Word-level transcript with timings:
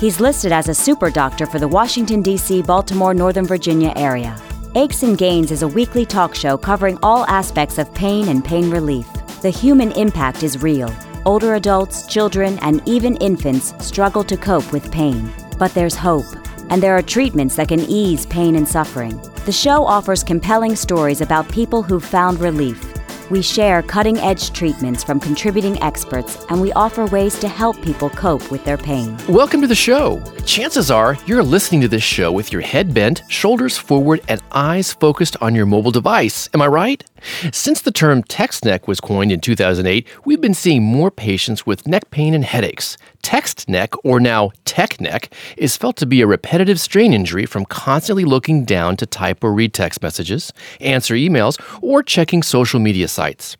He's 0.00 0.18
listed 0.18 0.50
as 0.50 0.70
a 0.70 0.74
super 0.74 1.10
doctor 1.10 1.44
for 1.44 1.58
the 1.58 1.68
Washington, 1.68 2.22
D.C., 2.22 2.62
Baltimore, 2.62 3.12
Northern 3.12 3.46
Virginia 3.46 3.92
area. 3.96 4.34
Aches 4.74 5.02
and 5.02 5.18
Gains 5.18 5.50
is 5.50 5.60
a 5.60 5.68
weekly 5.68 6.06
talk 6.06 6.34
show 6.34 6.56
covering 6.56 6.98
all 7.02 7.26
aspects 7.26 7.76
of 7.76 7.92
pain 7.92 8.28
and 8.28 8.42
pain 8.42 8.70
relief. 8.70 9.06
The 9.42 9.50
human 9.50 9.92
impact 9.92 10.42
is 10.42 10.62
real. 10.62 10.90
Older 11.26 11.56
adults, 11.56 12.06
children, 12.06 12.58
and 12.62 12.80
even 12.88 13.16
infants 13.16 13.74
struggle 13.84 14.24
to 14.24 14.38
cope 14.38 14.72
with 14.72 14.90
pain. 14.90 15.30
But 15.58 15.74
there's 15.74 15.96
hope, 15.96 16.24
and 16.70 16.82
there 16.82 16.96
are 16.96 17.02
treatments 17.02 17.56
that 17.56 17.68
can 17.68 17.80
ease 17.80 18.24
pain 18.24 18.56
and 18.56 18.66
suffering. 18.66 19.20
The 19.44 19.52
show 19.52 19.84
offers 19.84 20.24
compelling 20.24 20.76
stories 20.76 21.20
about 21.20 21.52
people 21.52 21.82
who've 21.82 22.02
found 22.02 22.40
relief. 22.40 22.89
We 23.30 23.42
share 23.42 23.82
cutting 23.82 24.18
edge 24.18 24.52
treatments 24.52 25.04
from 25.04 25.20
contributing 25.20 25.80
experts, 25.80 26.44
and 26.48 26.60
we 26.60 26.72
offer 26.72 27.06
ways 27.06 27.38
to 27.38 27.48
help 27.48 27.80
people 27.80 28.10
cope 28.10 28.50
with 28.50 28.64
their 28.64 28.76
pain. 28.76 29.16
Welcome 29.28 29.60
to 29.60 29.68
the 29.68 29.74
show. 29.74 30.20
Chances 30.44 30.90
are 30.90 31.16
you're 31.26 31.44
listening 31.44 31.80
to 31.82 31.88
this 31.88 32.02
show 32.02 32.32
with 32.32 32.52
your 32.52 32.60
head 32.60 32.92
bent, 32.92 33.22
shoulders 33.28 33.78
forward, 33.78 34.20
and 34.26 34.42
eyes 34.50 34.92
focused 34.92 35.36
on 35.40 35.54
your 35.54 35.64
mobile 35.64 35.92
device. 35.92 36.48
Am 36.54 36.60
I 36.60 36.66
right? 36.66 37.04
Since 37.52 37.82
the 37.82 37.90
term 37.90 38.22
text 38.22 38.64
neck 38.64 38.88
was 38.88 39.00
coined 39.00 39.32
in 39.32 39.40
2008, 39.40 40.06
we've 40.24 40.40
been 40.40 40.54
seeing 40.54 40.82
more 40.82 41.10
patients 41.10 41.66
with 41.66 41.86
neck 41.86 42.10
pain 42.10 42.34
and 42.34 42.44
headaches. 42.44 42.96
Text 43.22 43.68
neck, 43.68 43.92
or 44.04 44.20
now 44.20 44.50
tech 44.64 45.00
neck, 45.00 45.32
is 45.56 45.76
felt 45.76 45.96
to 45.96 46.06
be 46.06 46.20
a 46.20 46.26
repetitive 46.26 46.80
strain 46.80 47.12
injury 47.12 47.46
from 47.46 47.64
constantly 47.66 48.24
looking 48.24 48.64
down 48.64 48.96
to 48.96 49.06
type 49.06 49.44
or 49.44 49.52
read 49.52 49.74
text 49.74 50.02
messages, 50.02 50.52
answer 50.80 51.14
emails, 51.14 51.60
or 51.82 52.02
checking 52.02 52.42
social 52.42 52.80
media 52.80 53.08
sites. 53.08 53.56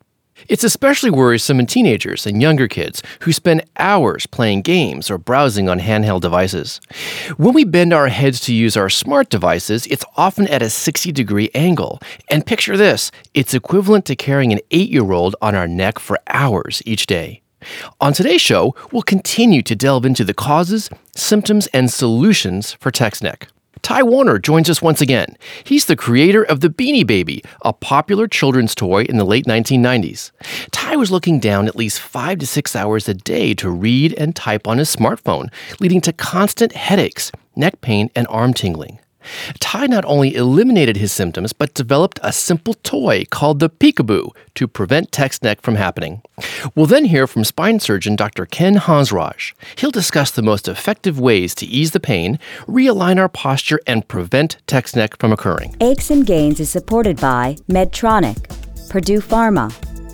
It's 0.49 0.65
especially 0.65 1.11
worrisome 1.11 1.61
in 1.61 1.67
teenagers 1.67 2.27
and 2.27 2.41
younger 2.41 2.69
kids 2.69 3.03
who 3.21 3.33
spend 3.33 3.65
hours 3.79 4.27
playing 4.27 4.63
games 4.63 5.11
or 5.11 5.19
browsing 5.19 5.69
on 5.69 5.81
handheld 5.81 6.21
devices. 6.21 6.81
When 7.37 7.55
we 7.55 7.65
bend 7.65 7.93
our 7.93 8.09
heads 8.09 8.41
to 8.41 8.55
use 8.55 8.77
our 8.77 8.89
smart 8.89 9.29
devices, 9.29 9.87
it's 9.87 10.05
often 10.17 10.49
at 10.49 10.63
a 10.63 10.71
60 10.71 11.13
degree 11.13 11.51
angle. 11.55 12.01
And 12.29 12.47
picture 12.47 12.77
this 12.77 13.11
it's 13.35 13.55
equivalent 13.55 14.05
to 14.07 14.17
carrying 14.17 14.53
an 14.53 14.61
eight 14.71 14.91
year 14.91 15.13
old 15.13 15.37
on 15.41 15.55
our 15.55 15.69
neck 15.69 15.99
for 15.99 16.19
hours 16.29 16.83
each 16.87 17.07
day. 17.07 17.43
On 18.01 18.13
today's 18.13 18.41
show, 18.41 18.75
we'll 18.91 19.03
continue 19.03 19.63
to 19.63 19.77
delve 19.77 20.07
into 20.07 20.25
the 20.25 20.35
causes, 20.35 20.89
symptoms, 21.15 21.67
and 21.69 21.91
solutions 21.91 22.73
for 22.75 22.91
text 22.91 23.23
neck. 23.23 23.49
Ty 23.83 24.03
Warner 24.05 24.39
joins 24.39 24.69
us 24.69 24.83
once 24.83 25.01
again. 25.01 25.37
He's 25.65 25.87
the 25.87 25.97
creator 25.97 26.43
of 26.43 26.61
the 26.61 26.69
Beanie 26.69 27.07
Baby, 27.07 27.43
a 27.63 27.73
popular 27.73 28.29
children's 28.29 28.75
toy 28.75 29.03
in 29.05 29.17
the 29.17 29.25
late 29.25 29.47
1990s. 29.47 30.31
Ty 30.71 30.97
was 30.97 31.11
looking 31.11 31.41
down 31.41 31.67
at 31.67 31.77
least 31.77 32.01
five 32.01 32.39
to 32.39 32.47
six 32.47 32.77
hours 32.77 33.09
a 33.09 33.15
day 33.15 33.55
to 33.55 33.71
read 33.71 34.15
and 34.15 34.37
type 34.37 34.67
on 34.69 34.79
his 34.79 34.95
smartphone, 34.95 35.51
leading 35.81 36.01
to 36.03 36.13
constant 36.13 36.73
headaches, 36.73 37.33
neck 37.57 37.81
pain, 37.81 38.11
and 38.15 38.27
arm 38.29 38.53
tingling. 38.55 38.99
Ty 39.59 39.87
not 39.87 40.05
only 40.05 40.35
eliminated 40.35 40.97
his 40.97 41.13
symptoms, 41.13 41.53
but 41.53 41.75
developed 41.75 42.19
a 42.23 42.33
simple 42.33 42.75
toy 42.75 43.25
called 43.31 43.61
the 43.61 43.71
Peekaboo 43.71 44.31
to 44.55 44.69
prevent 44.69 45.13
text 45.13 45.43
neck 45.43 45.61
from 45.61 45.77
happening. 45.77 46.23
We'll 46.75 46.87
then 46.87 47.05
hear 47.07 47.27
from 47.27 47.45
spine 47.45 47.81
surgeon 47.81 48.17
Dr. 48.17 48.47
Ken 48.47 48.77
Hansraj. 48.77 49.53
He'll 49.77 49.91
discuss 49.91 50.31
the 50.31 50.43
most 50.43 50.69
effective 50.69 51.19
ways 51.21 51.55
to 51.57 51.67
ease 51.67 51.91
the 51.93 52.01
pain, 52.01 52.39
realign 52.67 53.19
our 53.19 53.29
posture, 53.29 53.81
and 53.87 54.07
prevent 54.09 54.57
text 54.67 54.97
neck 54.97 55.19
from 55.19 55.33
occurring. 55.33 55.77
Aches 55.81 56.11
and 56.11 56.27
Gains 56.27 56.61
is 56.61 56.71
supported 56.71 57.21
by 57.21 57.57
Medtronic, 57.69 58.49
Purdue 58.89 59.21
Pharma, 59.21 59.71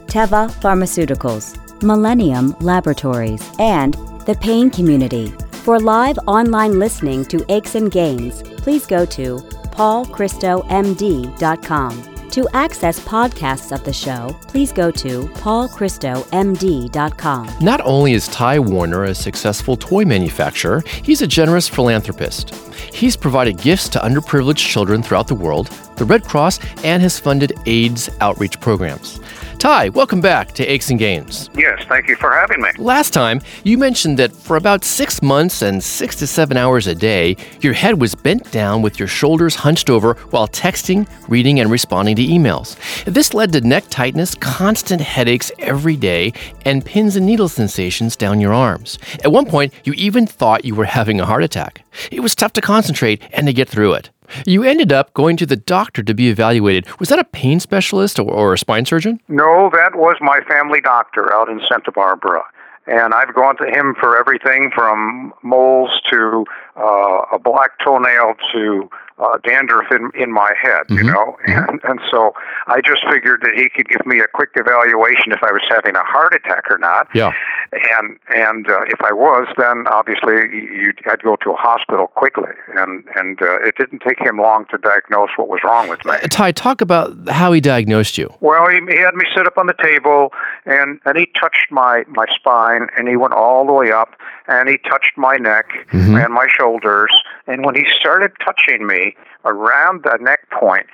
Teva 0.06 0.50
Pharmaceuticals, 0.60 1.56
Millennium 1.82 2.56
Laboratories, 2.60 3.42
and 3.58 3.94
the 4.26 4.36
Pain 4.40 4.70
Community. 4.70 5.32
For 5.66 5.78
live 5.80 6.16
online 6.28 6.78
listening 6.78 7.24
to 7.24 7.44
Aches 7.48 7.74
and 7.74 7.90
Gains, 7.90 8.40
please 8.58 8.86
go 8.86 9.04
to 9.06 9.38
paulchristomd.com. 9.72 12.30
To 12.30 12.48
access 12.52 13.00
podcasts 13.00 13.72
of 13.72 13.82
the 13.82 13.92
show, 13.92 14.38
please 14.46 14.70
go 14.70 14.92
to 14.92 15.26
paulchristomd.com. 15.26 17.50
Not 17.60 17.80
only 17.80 18.12
is 18.12 18.28
Ty 18.28 18.60
Warner 18.60 19.02
a 19.02 19.12
successful 19.12 19.76
toy 19.76 20.04
manufacturer, 20.04 20.84
he's 21.02 21.22
a 21.22 21.26
generous 21.26 21.68
philanthropist. 21.68 22.54
He's 22.94 23.16
provided 23.16 23.58
gifts 23.58 23.88
to 23.88 23.98
underprivileged 23.98 24.64
children 24.64 25.02
throughout 25.02 25.26
the 25.26 25.34
world, 25.34 25.66
the 25.96 26.04
Red 26.04 26.22
Cross, 26.22 26.60
and 26.84 27.02
has 27.02 27.18
funded 27.18 27.58
AIDS 27.66 28.08
outreach 28.20 28.60
programs. 28.60 29.18
Ty, 29.58 29.88
welcome 29.88 30.20
back 30.20 30.52
to 30.52 30.66
Aches 30.66 30.90
and 30.90 30.98
Gains. 30.98 31.48
Yes, 31.56 31.82
thank 31.88 32.08
you 32.08 32.16
for 32.16 32.30
having 32.30 32.60
me. 32.60 32.68
Last 32.76 33.14
time, 33.14 33.40
you 33.64 33.78
mentioned 33.78 34.18
that 34.18 34.30
for 34.32 34.56
about 34.56 34.84
six 34.84 35.22
months 35.22 35.62
and 35.62 35.82
six 35.82 36.14
to 36.16 36.26
seven 36.26 36.58
hours 36.58 36.86
a 36.86 36.94
day, 36.94 37.36
your 37.62 37.72
head 37.72 37.98
was 37.98 38.14
bent 38.14 38.52
down 38.52 38.82
with 38.82 38.98
your 38.98 39.08
shoulders 39.08 39.54
hunched 39.54 39.88
over 39.88 40.14
while 40.30 40.46
texting, 40.46 41.08
reading, 41.28 41.58
and 41.58 41.70
responding 41.70 42.16
to 42.16 42.22
emails. 42.22 42.76
This 43.06 43.32
led 43.32 43.52
to 43.54 43.62
neck 43.62 43.84
tightness, 43.88 44.34
constant 44.34 45.00
headaches 45.00 45.50
every 45.58 45.96
day, 45.96 46.34
and 46.66 46.84
pins 46.84 47.16
and 47.16 47.24
needle 47.24 47.48
sensations 47.48 48.14
down 48.14 48.40
your 48.40 48.52
arms. 48.52 48.98
At 49.24 49.32
one 49.32 49.46
point, 49.46 49.72
you 49.84 49.94
even 49.94 50.26
thought 50.26 50.66
you 50.66 50.74
were 50.74 50.84
having 50.84 51.18
a 51.18 51.26
heart 51.26 51.42
attack. 51.42 51.82
It 52.12 52.20
was 52.20 52.34
tough 52.34 52.52
to 52.52 52.60
concentrate 52.60 53.22
and 53.32 53.46
to 53.46 53.54
get 53.54 53.70
through 53.70 53.94
it. 53.94 54.10
You 54.46 54.62
ended 54.62 54.92
up 54.92 55.12
going 55.14 55.36
to 55.38 55.46
the 55.46 55.56
doctor 55.56 56.02
to 56.02 56.14
be 56.14 56.28
evaluated. 56.28 56.86
Was 56.98 57.08
that 57.08 57.18
a 57.18 57.24
pain 57.24 57.60
specialist 57.60 58.18
or, 58.18 58.30
or 58.30 58.52
a 58.52 58.58
spine 58.58 58.84
surgeon? 58.84 59.20
No, 59.28 59.70
that 59.72 59.96
was 59.96 60.16
my 60.20 60.40
family 60.48 60.80
doctor 60.80 61.32
out 61.32 61.48
in 61.48 61.60
Santa 61.68 61.92
Barbara. 61.92 62.42
And 62.86 63.14
I've 63.14 63.34
gone 63.34 63.56
to 63.56 63.66
him 63.66 63.96
for 63.98 64.16
everything 64.16 64.70
from 64.72 65.34
moles 65.42 66.00
to 66.10 66.44
uh, 66.76 67.22
a 67.32 67.38
black 67.38 67.72
toenail 67.84 68.34
to 68.52 68.88
uh, 69.18 69.38
dandruff 69.44 69.90
in 69.90 70.10
in 70.14 70.30
my 70.32 70.52
head, 70.60 70.82
you 70.90 70.96
Mhm. 71.04 71.12
know, 71.14 71.38
and 71.46 71.80
and 71.84 72.00
so 72.10 72.34
I 72.66 72.80
just 72.82 73.02
figured 73.08 73.40
that 73.42 73.54
he 73.54 73.68
could 73.70 73.88
give 73.88 74.04
me 74.04 74.20
a 74.20 74.26
quick 74.28 74.50
evaluation 74.56 75.32
if 75.32 75.42
I 75.42 75.52
was 75.52 75.62
having 75.70 75.96
a 75.96 76.04
heart 76.04 76.34
attack 76.34 76.64
or 76.70 76.78
not. 76.78 77.08
Yeah. 77.14 77.32
And 77.72 78.18
and 78.34 78.70
uh, 78.70 78.82
if 78.88 79.00
I 79.02 79.12
was, 79.12 79.48
then 79.56 79.86
obviously 79.88 80.34
you 80.54 80.92
I'd 81.10 81.22
go 81.22 81.36
to 81.36 81.50
a 81.52 81.56
hospital 81.56 82.08
quickly, 82.08 82.52
and 82.76 83.04
and 83.16 83.40
uh, 83.40 83.58
it 83.60 83.76
didn't 83.76 84.00
take 84.06 84.18
him 84.20 84.38
long 84.38 84.66
to 84.66 84.78
diagnose 84.78 85.30
what 85.36 85.48
was 85.48 85.60
wrong 85.64 85.88
with 85.88 86.04
me. 86.04 86.12
Uh, 86.12 86.18
Ty, 86.30 86.52
talk 86.52 86.80
about 86.80 87.12
how 87.28 87.52
he 87.52 87.60
diagnosed 87.60 88.18
you. 88.18 88.32
Well, 88.40 88.68
he, 88.68 88.80
he 88.88 88.98
had 88.98 89.14
me 89.14 89.24
sit 89.34 89.46
up 89.46 89.56
on 89.58 89.66
the 89.66 89.74
table, 89.82 90.32
and 90.66 91.00
and 91.06 91.16
he 91.18 91.26
touched 91.40 91.68
my 91.70 92.04
my 92.08 92.26
spine, 92.34 92.88
and 92.96 93.08
he 93.08 93.16
went 93.16 93.32
all 93.34 93.66
the 93.66 93.72
way 93.72 93.90
up, 93.92 94.14
and 94.46 94.68
he 94.68 94.76
touched 94.78 95.16
my 95.16 95.36
neck 95.36 95.66
Mhm. 95.92 96.22
and 96.24 96.32
my 96.34 96.46
shoulders, 96.48 97.10
and 97.46 97.64
when 97.64 97.74
he 97.74 97.86
started 97.98 98.32
touching 98.44 98.86
me 98.86 99.05
around 99.44 100.02
the 100.04 100.18
neck 100.20 100.48
point. 100.50 100.86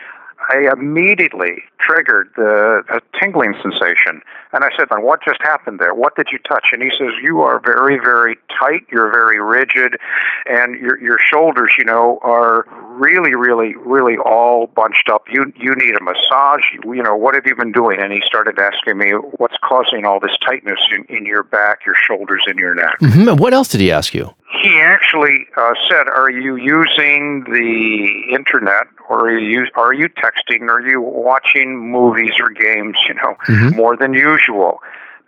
I 0.51 0.69
immediately 0.73 1.63
triggered 1.79 2.29
the 2.37 2.83
a 2.91 3.01
tingling 3.19 3.55
sensation, 3.63 4.23
and 4.53 4.65
I 4.65 4.71
said, 4.77 4.89
"Then 4.91 5.03
what 5.03 5.23
just 5.23 5.41
happened 5.41 5.79
there? 5.79 5.95
What 5.95 6.17
did 6.17 6.29
you 6.33 6.39
touch?" 6.41 6.71
And 6.73 6.83
he 6.83 6.91
says, 6.91 7.13
"You 7.23 7.43
are 7.43 7.61
very, 7.61 7.97
very 7.97 8.37
tight. 8.59 8.85
You're 8.91 9.11
very 9.11 9.41
rigid, 9.41 9.99
and 10.47 10.75
your 10.81 10.99
your 11.01 11.19
shoulders, 11.21 11.71
you 11.79 11.85
know, 11.85 12.19
are 12.23 12.67
really, 12.89 13.37
really, 13.37 13.77
really 13.77 14.17
all 14.17 14.67
bunched 14.67 15.09
up. 15.09 15.27
You 15.31 15.53
you 15.57 15.77
need 15.77 15.95
a 15.95 16.03
massage. 16.03 16.63
You, 16.73 16.93
you 16.93 17.03
know, 17.05 17.15
what 17.15 17.37
have 17.37 17.47
you 17.47 17.55
been 17.55 17.73
doing?" 17.73 18.01
And 18.01 18.13
he 18.13 18.21
started 18.27 18.59
asking 18.59 18.99
me, 18.99 19.13
"What's 19.13 19.57
causing 19.63 20.05
all 20.05 20.19
this 20.19 20.37
tightness 20.45 20.81
in, 20.91 21.05
in 21.17 21.25
your 21.25 21.45
back, 21.45 21.87
your 21.87 21.95
shoulders, 21.95 22.43
and 22.49 22.59
your 22.59 22.75
neck?" 22.75 22.99
Mhm. 23.01 23.39
What 23.39 23.55
else 23.55 23.69
did 23.69 23.81
he 23.81 23.93
ask 23.93 24.13
you? 24.13 24.35
He 24.53 24.81
actually 24.81 25.47
uh, 25.57 25.73
said, 25.89 26.09
"Are 26.09 26.31
you 26.31 26.57
using 26.57 27.45
the 27.45 28.35
internet, 28.35 28.87
or 29.09 29.29
are 29.31 29.39
you 29.39 29.67
are 29.75 29.95
you 29.95 30.09
texting? 30.11 30.69
Are 30.69 30.81
you 30.81 31.01
watching 31.01 31.91
movies 31.91 32.33
or 32.39 32.51
games? 32.51 32.97
You 33.09 33.15
know, 33.15 33.37
Mhm. 33.49 33.75
more 33.77 33.97
than 33.97 34.13
usual." 34.15 34.83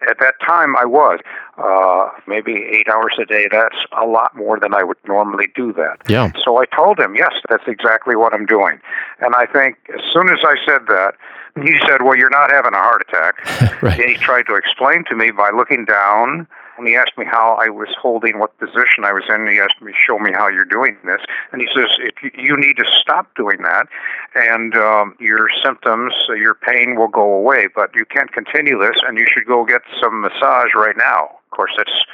At 0.07 0.19
that 0.19 0.35
time, 0.47 0.77
I 0.77 0.85
was 0.85 1.21
uh, 1.57 2.11
maybe 2.27 2.53
eight 2.71 2.89
hours 2.91 3.15
a 3.19 3.25
day. 3.25 3.49
That's 3.51 3.77
a 3.93 4.05
lot 4.05 4.37
more 4.37 4.61
than 4.61 4.75
I 4.75 4.83
would 4.83 4.99
normally 5.09 5.49
do 5.55 5.73
that. 5.75 5.97
Yeah. 6.07 6.31
So 6.45 6.59
I 6.61 6.67
told 6.67 7.01
him, 7.01 7.15
"Yes, 7.17 7.33
that's 7.49 7.67
exactly 7.67 8.15
what 8.17 8.35
I'm 8.35 8.45
doing." 8.45 8.79
And 9.21 9.35
I 9.35 9.47
think 9.47 9.77
as 9.97 10.03
soon 10.13 10.29
as 10.29 10.41
I 10.45 10.57
said 10.67 10.83
that, 10.89 11.15
he 11.63 11.79
said, 11.89 12.03
"Well, 12.03 12.17
you're 12.17 12.29
not 12.29 12.53
having 12.53 12.75
a 12.75 12.83
heart 12.83 13.07
attack." 13.09 13.37
Right. 13.83 13.99
And 13.99 14.09
he 14.11 14.17
tried 14.17 14.47
to 14.47 14.55
explain 14.55 15.05
to 15.05 15.15
me 15.17 15.31
by 15.31 15.51
looking 15.51 15.85
down 15.87 16.47
And 16.77 16.89
he 16.89 16.97
asked 16.97 17.17
me 17.17 17.25
how 17.25 17.57
I 17.61 17.69
was 17.69 17.89
holding, 18.01 18.39
what 18.39 18.57
position 18.59 19.05
I 19.05 19.13
was 19.13 19.25
in. 19.29 19.47
He 19.47 19.61
asked 19.61 19.81
me, 19.81 19.93
show 19.95 20.19
me 20.19 20.33
how 20.33 20.49
you're 20.49 20.65
doing 20.65 20.97
this. 21.05 21.21
And 21.53 21.61
he 21.61 21.69
says, 21.75 21.91
if 21.99 22.23
you, 22.23 22.31
you 22.37 22.57
need 22.57 22.77
to 22.79 22.85
stop 23.01 23.35
doing 23.37 23.63
that, 23.63 23.87
and 24.35 24.75
um, 24.75 25.15
your 25.21 25.49
symptoms, 25.63 26.15
uh, 26.29 26.35
your 26.35 26.55
pain 26.55 26.97
will 26.97 27.09
go 27.09 27.33
away, 27.33 27.69
but 27.75 27.95
you 27.95 28.05
can't 28.05 28.33
continue 28.33 28.79
this, 28.79 28.97
and 29.07 29.19
you 29.19 29.27
should 29.33 29.47
go 29.47 29.65
get 29.65 29.83
some 30.01 30.21
massage 30.21 30.75
right 30.75 30.97
now. 30.97 31.25
Of 31.27 31.51
course, 31.51 31.73
that's 31.77 32.05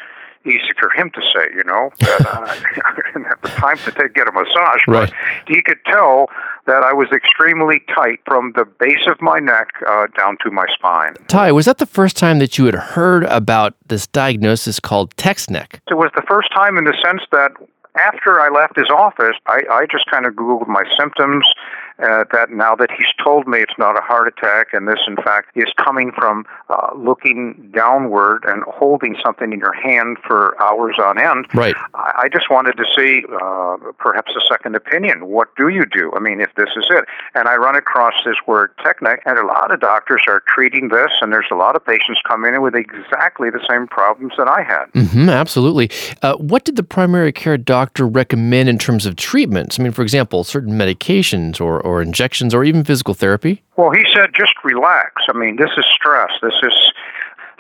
easy 0.47 0.71
for 0.79 0.91
him 0.91 1.11
to 1.11 1.21
say, 1.21 1.49
you 1.55 1.65
know, 1.65 1.91
that 2.01 2.27
I 2.27 3.03
didn't 3.07 3.25
have 3.25 3.41
the 3.43 3.49
time 3.49 3.77
to 3.79 3.93
take, 3.93 4.15
get 4.15 4.29
a 4.29 4.33
massage. 4.33 4.81
Right. 4.87 5.11
But 5.11 5.15
he 5.47 5.63
could 5.63 5.79
tell 5.87 6.29
that 6.67 6.83
I 6.83 6.93
was 6.93 7.09
extremely 7.13 7.83
tight 7.95 8.21
from 8.27 8.53
the 8.57 8.65
base 8.65 9.07
of 9.07 9.21
my 9.21 9.39
neck 9.39 9.69
uh, 9.87 10.07
down 10.17 10.39
to 10.45 10.51
my 10.51 10.67
spine. 10.73 11.15
Ty, 11.29 11.53
was 11.53 11.67
that 11.67 11.79
the 11.79 11.87
first 11.87 12.17
time 12.17 12.39
that 12.39 12.59
you 12.59 12.67
had 12.67 12.75
heard 12.75 13.25
about 13.25 13.75
this 13.87 14.07
diagnosis 14.07 14.81
called 14.81 15.17
text 15.17 15.51
neck? 15.51 15.81
It 15.91 15.95
was 15.95 16.11
the 16.15 16.23
first 16.29 16.53
time 16.53 16.79
in 16.79 16.85
the 16.85 16.97
sense 17.03 17.23
that 17.33 17.53
after 17.97 18.41
I 18.41 18.49
left 18.49 18.77
his 18.77 18.89
office, 18.89 19.37
I, 19.47 19.63
I 19.71 19.87
just 19.91 20.07
kind 20.11 20.27
of 20.27 20.35
Googled 20.35 20.69
my 20.69 20.85
symptoms. 20.97 21.45
Uh, 22.03 22.25
that 22.33 22.51
now 22.51 22.75
that 22.75 22.91
he's 22.91 23.13
told 23.23 23.47
me 23.47 23.59
it's 23.59 23.77
not 23.79 23.97
a 23.97 24.01
heart 24.01 24.27
attack, 24.29 24.69
and 24.73 24.89
this, 24.89 25.01
in 25.07 25.17
fact, 25.17 25.51
is 25.55 25.71
coming 25.77 26.13
from 26.13 26.47
uh, 26.69 26.91
looking 26.97 27.71
downward 27.75 28.45
and 28.47 28.63
holding 28.65 29.17
something 29.23 29.53
in 29.53 29.59
your 29.59 29.73
hand 29.73 30.17
for 30.27 30.61
hours 30.63 30.97
on 30.99 31.21
end. 31.21 31.47
Right. 31.53 31.75
I, 31.95 32.23
I 32.25 32.29
just 32.29 32.51
wanted 32.51 32.77
to 32.79 32.85
see 32.97 33.25
uh, 33.43 33.77
perhaps 33.99 34.33
a 34.37 34.41
second 34.49 34.77
opinion. 34.77 35.27
What 35.27 35.55
do 35.57 35.69
you 35.69 35.85
do? 35.85 36.13
I 36.15 36.21
mean, 36.21 36.41
if 36.41 36.55
this 36.57 36.71
is 36.77 36.87
it. 36.91 37.05
And 37.35 37.49
I 37.49 37.57
run 37.57 37.77
across 37.77 38.15
this 38.25 38.37
word 38.47 38.71
tech 38.83 39.03
neck, 39.03 39.23
and 39.27 39.39
a 39.39 39.47
lot 39.47 39.73
of 39.73 39.81
doctors 39.81 40.23
are 40.27 40.43
treating 40.47 40.89
this, 40.89 41.11
and 41.21 41.33
there's 41.33 41.51
a 41.51 41.57
lot 41.57 41.77
of 41.77 41.85
patients 41.85 42.21
coming 42.27 42.55
in 42.55 42.63
with 42.63 42.75
exactly 42.75 43.51
the 43.51 43.65
same 43.69 43.87
problems 43.87 44.35
that 44.39 44.49
I 44.49 44.63
had. 44.63 44.87
Mm-hmm, 44.95 45.29
absolutely. 45.29 45.91
Uh, 46.23 46.37
what 46.37 46.65
did 46.65 46.77
the 46.77 46.83
primary 46.83 47.33
care 47.33 47.59
doctor 47.59 48.07
recommend 48.07 48.69
in 48.69 48.79
terms 48.79 49.07
of 49.07 49.17
treatments? 49.17 49.79
I 49.79 49.83
mean, 49.83 49.93
for 49.93 50.03
example, 50.03 50.45
certain 50.45 50.75
medications 50.75 51.61
or, 51.61 51.81
or 51.81 51.90
injections 52.01 52.55
or 52.55 52.63
even 52.65 52.85
physical 52.85 53.15
therapy? 53.15 53.63
Well, 53.77 53.91
he 53.91 54.05
said 54.15 54.31
just 54.35 54.55
relax. 54.63 55.23
I 55.29 55.33
mean, 55.37 55.57
this 55.57 55.71
is 55.77 55.85
stress. 55.93 56.31
This 56.43 56.55
is 56.63 56.73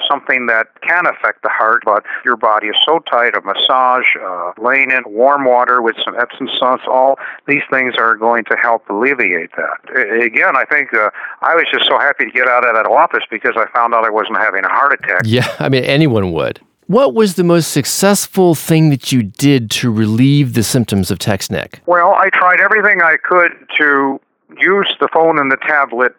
something 0.08 0.46
that 0.46 0.66
can 0.80 1.04
affect 1.06 1.42
the 1.42 1.48
heart, 1.50 1.82
but 1.84 2.02
your 2.24 2.36
body 2.36 2.68
is 2.68 2.76
so 2.86 3.00
tight. 3.00 3.34
A 3.34 3.40
massage, 3.42 4.06
uh, 4.22 4.52
laying 4.58 4.90
in 4.90 5.02
warm 5.06 5.44
water 5.44 5.82
with 5.82 5.94
some 6.04 6.18
Epsom 6.18 6.48
salts, 6.58 6.82
all 6.88 7.18
these 7.46 7.62
things 7.70 7.94
are 7.98 8.16
going 8.16 8.44
to 8.44 8.56
help 8.56 8.88
alleviate 8.88 9.50
that. 9.56 9.78
A- 9.94 10.22
Again, 10.24 10.56
I 10.56 10.64
think 10.64 10.94
uh, 10.94 11.10
I 11.42 11.54
was 11.54 11.64
just 11.72 11.86
so 11.86 11.98
happy 11.98 12.24
to 12.24 12.30
get 12.30 12.48
out 12.48 12.66
of 12.66 12.74
that 12.74 12.86
office 12.90 13.24
because 13.30 13.52
I 13.56 13.66
found 13.74 13.94
out 13.94 14.04
I 14.04 14.10
wasn't 14.10 14.38
having 14.38 14.64
a 14.64 14.68
heart 14.70 14.94
attack. 14.94 15.22
Yeah, 15.24 15.46
I 15.58 15.68
mean, 15.68 15.84
anyone 15.84 16.32
would. 16.32 16.60
What 16.90 17.14
was 17.14 17.36
the 17.36 17.44
most 17.44 17.70
successful 17.70 18.56
thing 18.56 18.90
that 18.90 19.12
you 19.12 19.22
did 19.22 19.70
to 19.78 19.92
relieve 19.92 20.54
the 20.54 20.64
symptoms 20.64 21.12
of 21.12 21.20
text 21.20 21.48
neck? 21.48 21.80
Well, 21.86 22.14
I 22.14 22.30
tried 22.30 22.58
everything 22.58 23.00
I 23.00 23.14
could 23.22 23.52
to 23.78 24.20
use 24.58 24.92
the 24.98 25.06
phone 25.12 25.38
and 25.38 25.52
the 25.52 25.56
tablet 25.58 26.16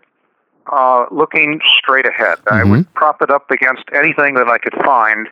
uh, 0.72 1.08
looking 1.12 1.60
straight 1.78 2.06
ahead. 2.06 2.38
I 2.50 2.64
would 2.64 2.94
prop 2.94 3.22
it 3.22 3.30
up 3.30 3.52
against 3.52 3.84
anything 3.94 4.36
that 4.36 4.48
I 4.48 4.60
could 4.60 4.76
find 4.86 5.28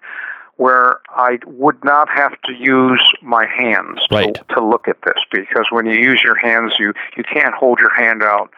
where 0.58 1.00
I 1.12 1.40
would 1.46 1.82
not 1.86 2.10
have 2.10 2.34
to 2.42 2.52
use 2.52 3.02
my 3.22 3.46
hands 3.46 4.02
Right. 4.12 4.36
to, 4.36 4.56
to 4.56 4.62
look 4.62 4.90
at 4.90 4.98
this 5.06 5.24
because 5.32 5.68
when 5.72 5.86
you 5.86 5.94
use 5.94 6.22
your 6.22 6.36
hands, 6.36 6.74
you, 6.78 6.92
you 7.16 7.24
can't 7.24 7.56
hold 7.56 7.80
your 7.80 7.96
hand 7.96 8.24
out, 8.24 8.52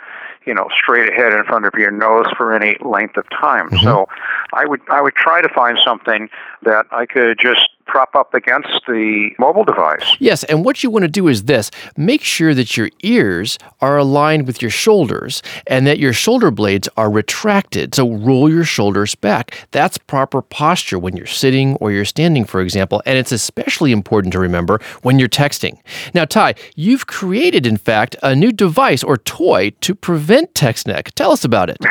you 0.45 0.53
know, 0.53 0.67
straight 0.75 1.09
ahead 1.09 1.33
in 1.33 1.43
front 1.43 1.65
of 1.65 1.73
your 1.75 1.91
nose 1.91 2.25
for 2.35 2.53
any 2.53 2.77
length 2.81 3.17
of 3.17 3.29
time. 3.29 3.69
Mm-hmm. 3.69 3.83
So 3.83 4.07
I 4.53 4.65
would 4.65 4.81
I 4.89 5.01
would 5.01 5.15
try 5.15 5.41
to 5.41 5.49
find 5.49 5.77
something 5.83 6.29
that 6.63 6.85
I 6.91 7.05
could 7.05 7.39
just 7.39 7.69
prop 7.85 8.15
up 8.15 8.33
against 8.33 8.85
the 8.88 9.31
mobile 9.38 9.65
device. 9.65 10.15
Yes, 10.19 10.43
and 10.45 10.63
what 10.63 10.81
you 10.81 10.89
want 10.89 11.03
to 11.03 11.09
do 11.09 11.27
is 11.27 11.43
this 11.43 11.71
make 11.97 12.23
sure 12.23 12.53
that 12.53 12.77
your 12.77 12.89
ears 13.01 13.57
are 13.81 13.97
aligned 13.97 14.47
with 14.47 14.61
your 14.61 14.71
shoulders 14.71 15.43
and 15.67 15.85
that 15.88 15.99
your 15.99 16.13
shoulder 16.13 16.51
blades 16.51 16.87
are 16.95 17.11
retracted. 17.11 17.94
So 17.94 18.09
roll 18.09 18.49
your 18.49 18.63
shoulders 18.63 19.15
back. 19.15 19.67
That's 19.71 19.97
proper 19.97 20.41
posture 20.41 20.99
when 20.99 21.17
you're 21.17 21.25
sitting 21.25 21.75
or 21.77 21.91
you're 21.91 22.05
standing, 22.05 22.45
for 22.45 22.61
example, 22.61 23.01
and 23.05 23.17
it's 23.17 23.31
especially 23.31 23.91
important 23.91 24.31
to 24.33 24.39
remember 24.39 24.79
when 25.01 25.19
you're 25.19 25.27
texting. 25.27 25.77
Now, 26.13 26.25
Ty, 26.25 26.55
you've 26.75 27.07
created, 27.07 27.65
in 27.65 27.77
fact, 27.77 28.15
a 28.23 28.35
new 28.35 28.51
device 28.51 29.03
or 29.03 29.17
toy 29.17 29.71
to 29.81 29.95
prevent 29.95 30.31
text 30.54 30.88
neck. 30.88 31.12
Tell 31.16 31.31
us 31.31 31.44
about 31.44 31.69
it. 31.69 31.78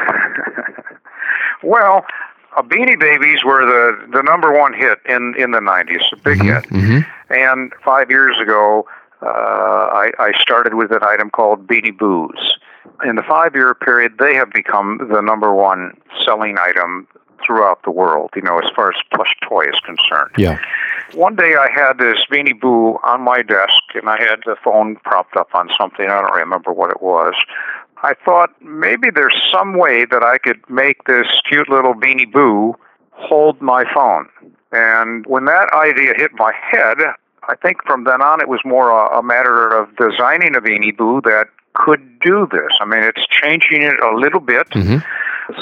Well, 1.63 2.05
uh, 2.57 2.63
Beanie 2.63 2.99
Babies 2.99 3.45
were 3.45 3.65
the, 3.65 4.07
the 4.13 4.23
number 4.23 4.53
one 4.53 4.73
hit 4.73 4.99
in, 5.09 5.35
in 5.39 5.51
the 5.51 5.59
90s, 5.59 6.13
a 6.13 6.17
big 6.17 6.43
hit. 6.43 6.65
And 7.29 7.73
five 7.85 8.11
years 8.11 8.39
ago, 8.41 8.87
uh, 9.23 9.27
I, 9.27 10.11
I 10.19 10.33
started 10.41 10.75
with 10.75 10.91
an 10.91 11.03
item 11.03 11.31
called 11.31 11.67
Beanie 11.67 11.97
Boos. 11.97 12.59
In 13.05 13.17
the 13.17 13.23
five 13.23 13.55
year 13.55 13.75
period, 13.75 14.17
they 14.19 14.35
have 14.35 14.51
become 14.53 14.99
the 15.13 15.21
number 15.21 15.55
one 15.55 15.93
selling 16.25 16.57
item 16.59 17.07
throughout 17.45 17.83
the 17.85 17.91
world, 17.91 18.31
you 18.37 18.43
know, 18.43 18.59
as 18.59 18.71
far 18.75 18.91
as 18.91 18.97
plush 19.15 19.35
toy 19.47 19.65
is 19.65 19.79
concerned. 19.81 20.31
Yeah. 20.37 20.59
One 21.15 21.35
day 21.35 21.57
I 21.57 21.69
had 21.71 21.99
this 21.99 22.19
Beanie 22.31 22.59
Boo 22.59 22.99
on 23.03 23.23
my 23.23 23.43
desk 23.43 23.83
and 23.95 24.09
I 24.09 24.21
had 24.23 24.41
the 24.45 24.57
phone 24.63 24.97
propped 24.97 25.37
up 25.37 25.49
on 25.55 25.71
something. 25.79 26.07
I 26.07 26.21
don't 26.21 26.35
remember 26.35 26.73
what 26.73 26.91
it 26.91 27.03
was. 27.03 27.35
I 28.03 28.15
thought 28.25 28.51
maybe 28.63 29.11
there's 29.11 29.37
some 29.53 29.77
way 29.77 30.07
that 30.07 30.23
I 30.23 30.39
could 30.39 30.61
make 30.69 31.05
this 31.05 31.27
cute 31.49 31.69
little 31.69 31.95
Beanie 31.95 32.31
Boo 32.31 32.75
hold 33.13 33.61
my 33.61 33.85
phone. 33.93 34.29
And 34.73 35.27
when 35.27 35.45
that 35.47 35.71
idea 35.73 36.15
hit 36.17 36.33
my 36.35 36.53
head, 36.53 36.97
I 37.49 37.57
think 37.57 37.85
from 37.85 38.05
then 38.05 38.23
on 38.23 38.41
it 38.41 38.49
was 38.49 38.61
more 38.65 38.91
a, 38.91 39.19
a 39.19 39.23
matter 39.23 39.69
of 39.69 39.95
designing 39.97 40.55
a 40.55 40.61
Beanie 40.61 40.97
Boo 40.97 41.21
that 41.25 41.49
could 41.75 42.21
do 42.21 42.49
this. 42.51 42.73
I 42.81 42.85
mean, 42.85 43.03
it's 43.03 43.27
changing 43.27 43.83
it 43.83 44.01
a 44.01 44.17
little 44.17 44.41
bit 44.41 44.69
mm-hmm. 44.71 44.99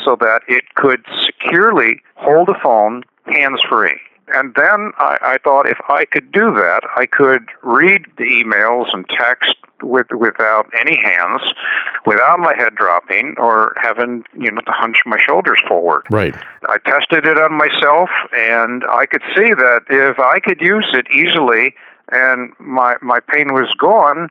so 0.05 0.17
that 0.17 0.43
it 0.49 0.75
could 0.75 1.05
securely 1.25 2.01
hold 2.15 2.49
a 2.49 2.59
phone 2.61 3.05
hands 3.27 3.61
free. 3.69 3.99
And 4.35 4.55
then 4.55 4.93
I, 4.99 5.19
I 5.23 5.39
thought 5.43 5.67
if 5.67 5.79
I 5.89 6.05
could 6.05 6.33
do 6.33 6.53
that, 6.55 6.81
I 6.97 7.07
could 7.07 7.49
read 7.63 8.07
the 8.17 8.25
emails 8.25 8.93
and 8.93 9.09
text 9.09 9.55
with 9.83 10.07
without 10.11 10.69
any 10.79 10.97
hands, 10.97 11.43
without 12.05 12.39
my 12.41 12.55
head 12.57 12.75
dropping 12.75 13.35
or 13.39 13.75
having 13.81 14.25
you 14.37 14.51
know 14.51 14.61
to 14.63 14.73
hunch 14.73 14.99
my 15.07 15.19
shoulders 15.19 15.61
forward. 15.67 16.03
Right. 16.11 16.35
I 16.69 16.79
tested 16.79 17.27
it 17.27 17.39
on 17.39 17.55
myself, 17.55 18.11
and 18.37 18.85
I 18.91 19.07
could 19.07 19.23
see 19.35 19.55
that 19.55 19.83
if 19.89 20.19
I 20.19 20.41
could 20.41 20.61
use 20.61 20.89
it 20.93 21.07
easily 21.11 21.75
and 22.11 22.53
my 22.59 22.97
my 23.03 23.21
pain 23.21 23.53
was 23.53 23.73
gone, 23.79 24.29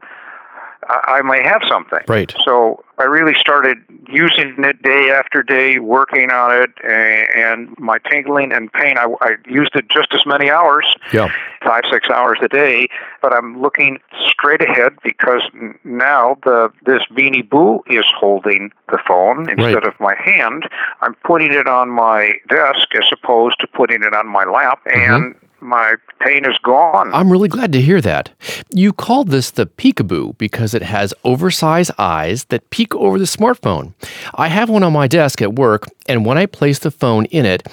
I, 0.87 1.19
I 1.19 1.21
may 1.21 1.43
have 1.43 1.61
something. 1.67 1.99
Right. 2.07 2.33
So 2.43 2.83
I 2.99 3.03
really 3.03 3.35
started 3.39 3.77
using 4.09 4.55
it 4.63 4.81
day 4.81 5.11
after 5.11 5.43
day, 5.43 5.77
working 5.79 6.31
on 6.31 6.51
it, 6.63 6.71
and, 6.83 7.77
my 7.77 7.99
tingling 8.09 8.51
and 8.51 8.71
pain. 8.73 8.97
I, 8.97 9.13
I 9.21 9.31
used 9.47 9.75
it 9.75 9.87
just 9.89 10.13
as 10.13 10.25
many 10.25 10.49
hours, 10.49 10.85
Yeah. 11.13 11.29
five 11.63 11.83
six 11.91 12.09
hours 12.09 12.39
a 12.41 12.47
day. 12.47 12.87
But 13.21 13.33
I'm 13.33 13.61
looking 13.61 13.99
straight 14.29 14.61
ahead 14.61 14.93
because 15.03 15.43
now 15.83 16.37
the 16.43 16.71
this 16.85 17.03
Beanie 17.11 17.47
Boo 17.47 17.83
is 17.87 18.05
holding 18.17 18.71
the 18.89 18.97
phone 19.07 19.41
instead 19.49 19.75
Right. 19.75 19.83
of 19.85 19.93
my 19.99 20.15
hand. 20.15 20.67
I'm 21.01 21.13
putting 21.25 21.53
it 21.53 21.67
on 21.67 21.89
my 21.89 22.33
desk 22.49 22.87
as 22.95 23.05
opposed 23.11 23.59
to 23.59 23.67
putting 23.67 24.01
it 24.03 24.13
on 24.13 24.27
my 24.27 24.45
lap, 24.45 24.79
Mm-hmm. 24.87 25.13
and 25.13 25.35
my 25.59 25.95
pain 26.21 26.45
is 26.45 26.55
gone. 26.59 27.11
I'm 27.15 27.31
really 27.31 27.47
glad 27.49 27.71
to 27.73 27.81
hear 27.81 27.99
that. 28.01 28.29
You 28.69 28.93
called 28.93 29.29
this 29.29 29.49
the 29.49 29.65
peekaboo 29.65 30.37
because 30.37 30.75
it 30.75 30.83
has 30.83 31.15
oversized 31.23 31.89
eyes 31.97 32.45
that 32.45 32.69
peek 32.69 32.86
over 32.95 33.19
the 33.19 33.25
smartphone. 33.25 33.93
I 34.35 34.47
have 34.47 34.69
one 34.69 34.83
on 34.83 34.93
my 34.93 35.07
desk 35.07 35.41
at 35.41 35.55
work, 35.55 35.87
and 36.07 36.25
when 36.25 36.37
I 36.37 36.45
place 36.45 36.79
the 36.79 36.91
phone 36.91 37.25
in 37.25 37.45
it, 37.45 37.67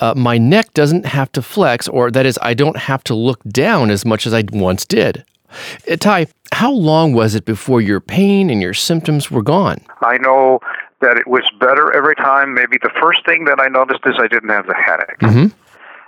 uh, 0.00 0.14
my 0.16 0.38
neck 0.38 0.74
doesn't 0.74 1.06
have 1.06 1.30
to 1.32 1.42
flex, 1.42 1.88
or 1.88 2.10
that 2.10 2.26
is, 2.26 2.38
I 2.42 2.54
don't 2.54 2.76
have 2.76 3.04
to 3.04 3.14
look 3.14 3.42
down 3.44 3.90
as 3.90 4.04
much 4.04 4.26
as 4.26 4.34
I 4.34 4.44
once 4.52 4.84
did. 4.84 5.24
Uh, 5.90 5.96
Ty, 5.96 6.26
how 6.52 6.72
long 6.72 7.12
was 7.12 7.34
it 7.34 7.44
before 7.44 7.80
your 7.80 8.00
pain 8.00 8.50
and 8.50 8.60
your 8.60 8.74
symptoms 8.74 9.30
were 9.30 9.42
gone? 9.42 9.78
I 10.00 10.18
know 10.18 10.60
that 11.00 11.16
it 11.16 11.26
was 11.26 11.42
better 11.58 11.92
every 11.94 12.14
time. 12.14 12.54
Maybe 12.54 12.78
the 12.82 12.90
first 13.00 13.24
thing 13.24 13.44
that 13.46 13.60
I 13.60 13.68
noticed 13.68 14.00
is 14.06 14.14
I 14.18 14.28
didn't 14.28 14.50
have 14.50 14.66
the 14.66 14.74
headache. 14.74 15.52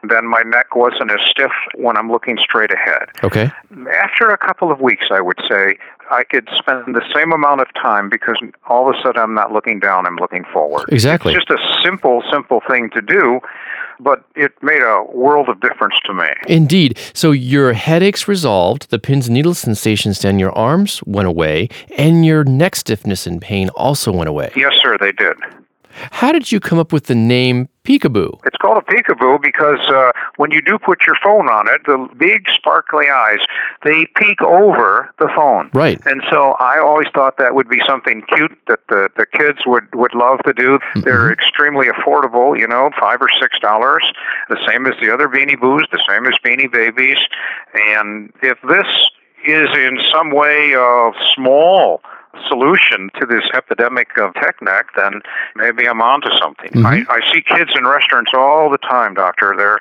Then 0.07 0.27
my 0.27 0.43
neck 0.43 0.77
wasn't 0.77 1.11
as 1.11 1.21
stiff 1.27 1.53
when 1.77 1.97
I'm 1.97 2.11
looking 2.13 2.37
straight 2.39 2.71
ahead. 2.71 3.09
Okay. 3.23 3.51
After 3.91 4.29
a 4.29 4.37
couple 4.37 4.71
of 4.71 4.81
weeks, 4.81 5.07
I 5.11 5.21
would 5.23 5.39
say, 5.49 5.79
I 6.11 6.25
could 6.25 6.49
spend 6.57 6.95
the 6.95 7.03
same 7.15 7.33
amount 7.33 7.61
of 7.61 7.69
time 7.75 8.09
because 8.09 8.39
all 8.69 8.89
of 8.89 8.97
a 8.97 9.03
sudden 9.03 9.21
I'm 9.21 9.35
not 9.35 9.53
looking 9.53 9.81
down, 9.81 10.07
I'm 10.07 10.17
looking 10.17 10.45
forward. 10.53 10.89
Exactly. 10.91 11.35
It's 11.35 11.45
just 11.45 11.61
a 11.61 11.83
simple, 11.83 12.23
simple 12.31 12.61
thing 12.69 12.91
to 12.91 13.01
do, 13.01 13.41
but 14.01 14.25
it 14.35 14.53
made 14.63 14.83
a 14.83 15.05
world 15.13 15.49
of 15.49 15.61
difference 15.61 15.95
to 16.05 16.15
me. 16.15 16.29
Indeed. 16.49 16.99
So 17.13 17.33
your 17.33 17.73
headaches 17.73 18.29
resolved, 18.29 18.91
the 18.91 18.99
pins 18.99 19.29
and 19.29 19.35
needles 19.35 19.59
sensations 19.59 20.19
down 20.19 20.39
your 20.39 20.53
arms 20.53 21.03
went 21.05 21.29
away, 21.29 21.69
and 21.97 22.25
your 22.27 22.45
neck 22.45 22.77
stiffness 22.77 23.27
and 23.27 23.41
pain 23.41 23.69
also 23.71 24.13
went 24.13 24.29
away. 24.29 24.53
Yes, 24.57 24.75
sir, 24.83 24.97
they 24.99 25.13
did. 25.13 25.37
How 26.13 26.33
did 26.33 26.51
you 26.53 26.61
come 26.61 26.79
up 26.79 26.93
with 26.93 27.05
the 27.07 27.15
name 27.15 27.69
Peekaboo? 27.85 28.41
It's 28.47 28.57
called 28.57 28.79
a 28.79 28.93
peekaboo 28.93 29.43
because 29.43 29.81
uh, 29.89 30.13
when 30.37 30.51
you 30.51 30.63
do 30.63 30.79
put 30.79 31.07
your 31.07 31.17
phone 31.23 31.49
on 31.49 31.69
it, 31.69 31.83
the 31.87 32.09
big 32.17 32.49
sparkly 32.51 33.07
eyes, 33.09 33.41
they 33.85 34.07
peek 34.17 34.41
over 34.43 35.13
the 35.19 35.29
phone. 35.35 35.71
Right. 35.75 36.01
And 36.07 36.23
so 36.31 36.53
I 36.61 36.79
always 36.79 37.09
thought 37.15 37.37
that 37.39 37.55
would 37.55 37.69
be 37.69 37.81
something 37.87 38.23
cute 38.35 38.57
that 38.69 38.81
the, 38.89 39.11
the 39.17 39.27
kids 39.27 39.61
would, 39.67 39.95
would 39.95 40.15
love 40.15 40.41
to 40.47 40.53
do. 40.53 40.79
Mm-hmm. 40.79 41.01
They're 41.01 41.33
extremely 41.33 41.87
affordable, 41.87 42.59
you 42.59 42.67
know, 42.67 42.91
five 42.99 43.21
or 43.21 43.29
six 43.41 43.59
dollars, 43.59 44.05
the 44.49 44.59
same 44.67 44.87
as 44.87 44.95
the 45.01 45.13
other 45.13 45.29
Beanie 45.29 45.61
Boos, 45.61 45.87
the 45.93 46.03
same 46.09 46.27
as 46.27 46.35
Beanie 46.45 46.71
Babies. 46.71 47.19
And 47.75 48.33
if 48.43 48.59
this 48.67 48.87
is 49.47 49.69
in 49.77 49.99
some 50.11 50.31
way 50.31 50.75
uh, 50.75 51.13
small 51.35 52.01
solution 52.49 53.11
to 53.21 53.27
this 53.27 53.45
epidemic 53.55 54.17
of 54.19 54.35
tech 54.35 54.61
neck, 54.63 54.87
then 54.97 55.23
maybe 55.55 55.87
I'm 55.89 56.01
onto 56.03 56.31
something. 56.39 56.71
Mhm. 56.73 57.07
I, 57.09 57.15
I 57.17 57.33
see 57.33 57.41
kids 57.43 57.73
in 57.77 57.87
restaurants 57.87 58.33
all 58.35 58.71
the 58.71 58.79
time, 58.79 59.15
doctor. 59.15 59.55
They're 59.57 59.81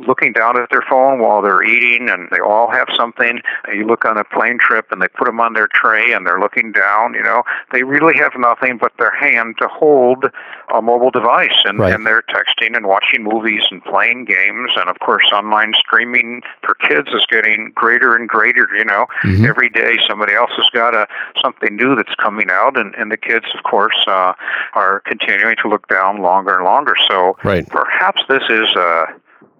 looking 0.00 0.32
down 0.32 0.58
at 0.60 0.70
their 0.70 0.82
phone 0.82 1.18
while 1.20 1.42
they're 1.42 1.62
eating, 1.62 2.08
and 2.08 2.28
they 2.30 2.40
all 2.40 2.70
have 2.70 2.88
something. 2.96 3.40
You 3.72 3.86
look 3.86 4.04
on 4.04 4.16
a 4.16 4.24
plane 4.24 4.58
trip, 4.58 4.90
and 4.90 5.00
they 5.02 5.08
put 5.08 5.26
them 5.26 5.40
on 5.40 5.52
their 5.54 5.68
tray, 5.68 6.12
and 6.12 6.26
they're 6.26 6.40
looking 6.40 6.72
down. 6.72 7.14
You 7.14 7.22
know, 7.22 7.42
they 7.72 7.82
really 7.82 8.16
have 8.18 8.32
nothing 8.36 8.78
but 8.78 8.92
their 8.98 9.10
hand 9.14 9.56
to 9.58 9.68
hold 9.68 10.30
a 10.74 10.80
mobile 10.82 11.10
device, 11.10 11.62
and, 11.64 11.78
Right. 11.78 11.92
and 11.94 12.06
they're 12.06 12.22
texting 12.22 12.76
and 12.76 12.86
watching 12.86 13.22
movies 13.24 13.62
and 13.70 13.84
playing 13.84 14.24
games, 14.24 14.72
and 14.76 14.88
of 14.88 14.98
course, 15.00 15.30
online 15.32 15.74
streaming 15.78 16.42
for 16.64 16.74
kids 16.74 17.08
is 17.12 17.24
getting 17.26 17.72
greater 17.74 18.14
and 18.14 18.28
greater. 18.28 18.68
You 18.76 18.84
know, 18.84 19.06
Mhm. 19.24 19.46
every 19.48 19.68
day 19.68 19.98
somebody 20.08 20.34
else 20.34 20.50
has 20.56 20.68
got 20.70 20.94
a 20.94 21.06
something 21.40 21.76
new 21.82 21.94
that's 21.96 22.14
coming 22.16 22.48
out, 22.50 22.76
and, 22.76 22.94
and 22.94 23.10
the 23.10 23.16
kids, 23.16 23.46
of 23.56 23.62
course, 23.64 24.04
uh, 24.06 24.32
are 24.74 25.00
continuing 25.06 25.56
to 25.62 25.68
look 25.68 25.88
down 25.88 26.22
longer 26.22 26.54
and 26.56 26.64
longer. 26.64 26.94
So 27.08 27.36
Right. 27.44 27.68
perhaps 27.68 28.22
this 28.28 28.42
is 28.48 28.68
a 28.76 29.06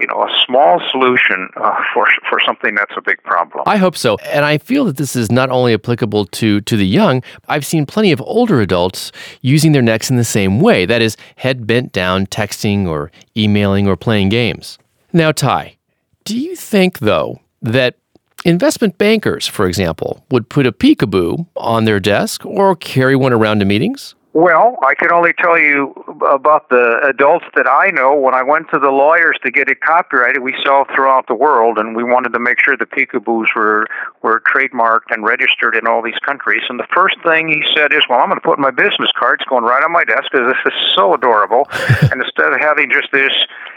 you 0.00 0.06
know 0.08 0.22
a 0.24 0.30
small 0.46 0.80
solution 0.90 1.48
uh, 1.56 1.80
for 1.92 2.06
for 2.28 2.38
something 2.44 2.74
that's 2.74 2.94
a 2.96 3.00
big 3.00 3.22
problem. 3.22 3.62
I 3.66 3.76
hope 3.76 3.96
so. 3.96 4.16
And 4.32 4.44
I 4.44 4.58
feel 4.58 4.84
that 4.86 4.96
this 4.96 5.14
is 5.16 5.30
not 5.30 5.50
only 5.50 5.74
applicable 5.74 6.26
to, 6.26 6.60
to 6.62 6.76
the 6.76 6.86
young, 6.86 7.22
I've 7.48 7.66
seen 7.66 7.86
plenty 7.86 8.10
of 8.12 8.20
older 8.22 8.60
adults 8.60 9.12
using 9.42 9.72
their 9.72 9.82
necks 9.82 10.10
in 10.10 10.16
the 10.16 10.24
same 10.24 10.60
way 10.60 10.86
that 10.86 11.02
is, 11.02 11.16
head 11.36 11.66
bent 11.66 11.92
down, 11.92 12.26
texting 12.26 12.86
or 12.88 13.10
emailing 13.36 13.86
or 13.86 13.96
playing 13.96 14.28
games. 14.30 14.78
Now, 15.12 15.30
Ty, 15.30 15.76
do 16.24 16.36
you 16.38 16.56
think, 16.56 17.00
though, 17.00 17.40
that 17.60 17.96
investment 18.44 18.98
bankers, 18.98 19.46
for 19.46 19.66
example, 19.66 20.24
would 20.30 20.48
put 20.48 20.66
a 20.66 20.72
peekaboo 20.72 21.46
on 21.56 21.84
their 21.84 22.00
desk 22.00 22.44
or 22.44 22.76
carry 22.76 23.16
one 23.16 23.32
around 23.32 23.60
to 23.60 23.64
meetings? 23.64 24.14
Well, 24.34 24.78
I 24.82 24.94
can 24.94 25.12
only 25.12 25.34
tell 25.34 25.58
you 25.58 25.92
about 26.26 26.70
the 26.70 27.00
adults 27.04 27.44
that 27.54 27.68
I 27.68 27.90
know. 27.90 28.14
When 28.14 28.32
I 28.32 28.42
went 28.42 28.70
to 28.70 28.78
the 28.78 28.88
lawyers 28.88 29.36
to 29.44 29.50
get 29.50 29.68
it 29.68 29.82
copyrighted, 29.82 30.42
we 30.42 30.54
sell 30.64 30.86
throughout 30.94 31.26
the 31.26 31.34
world, 31.34 31.76
and 31.76 31.94
we 31.94 32.02
wanted 32.02 32.32
to 32.32 32.38
make 32.38 32.56
sure 32.64 32.74
the 32.74 32.86
peekaboos 32.86 33.48
were 33.54 33.86
were 34.22 34.40
trademarked 34.40 35.10
and 35.10 35.22
registered 35.22 35.76
in 35.76 35.86
all 35.86 36.00
these 36.00 36.18
countries. 36.24 36.62
And 36.70 36.80
the 36.80 36.86
first 36.94 37.16
thing 37.22 37.48
he 37.48 37.62
said 37.74 37.92
is, 37.92 38.04
"Well, 38.08 38.20
I'm 38.20 38.28
going 38.28 38.40
to 38.40 38.48
put 38.48 38.58
my 38.58 38.70
business 38.70 39.10
cards 39.18 39.44
going 39.44 39.64
right 39.64 39.84
on 39.84 39.92
my 39.92 40.04
desk 40.04 40.32
because 40.32 40.54
this 40.54 40.72
is 40.72 40.80
so 40.96 41.12
adorable." 41.12 41.68
and 42.10 42.22
instead 42.22 42.54
of 42.54 42.58
having 42.58 42.90
just 42.90 43.12
this 43.12 43.34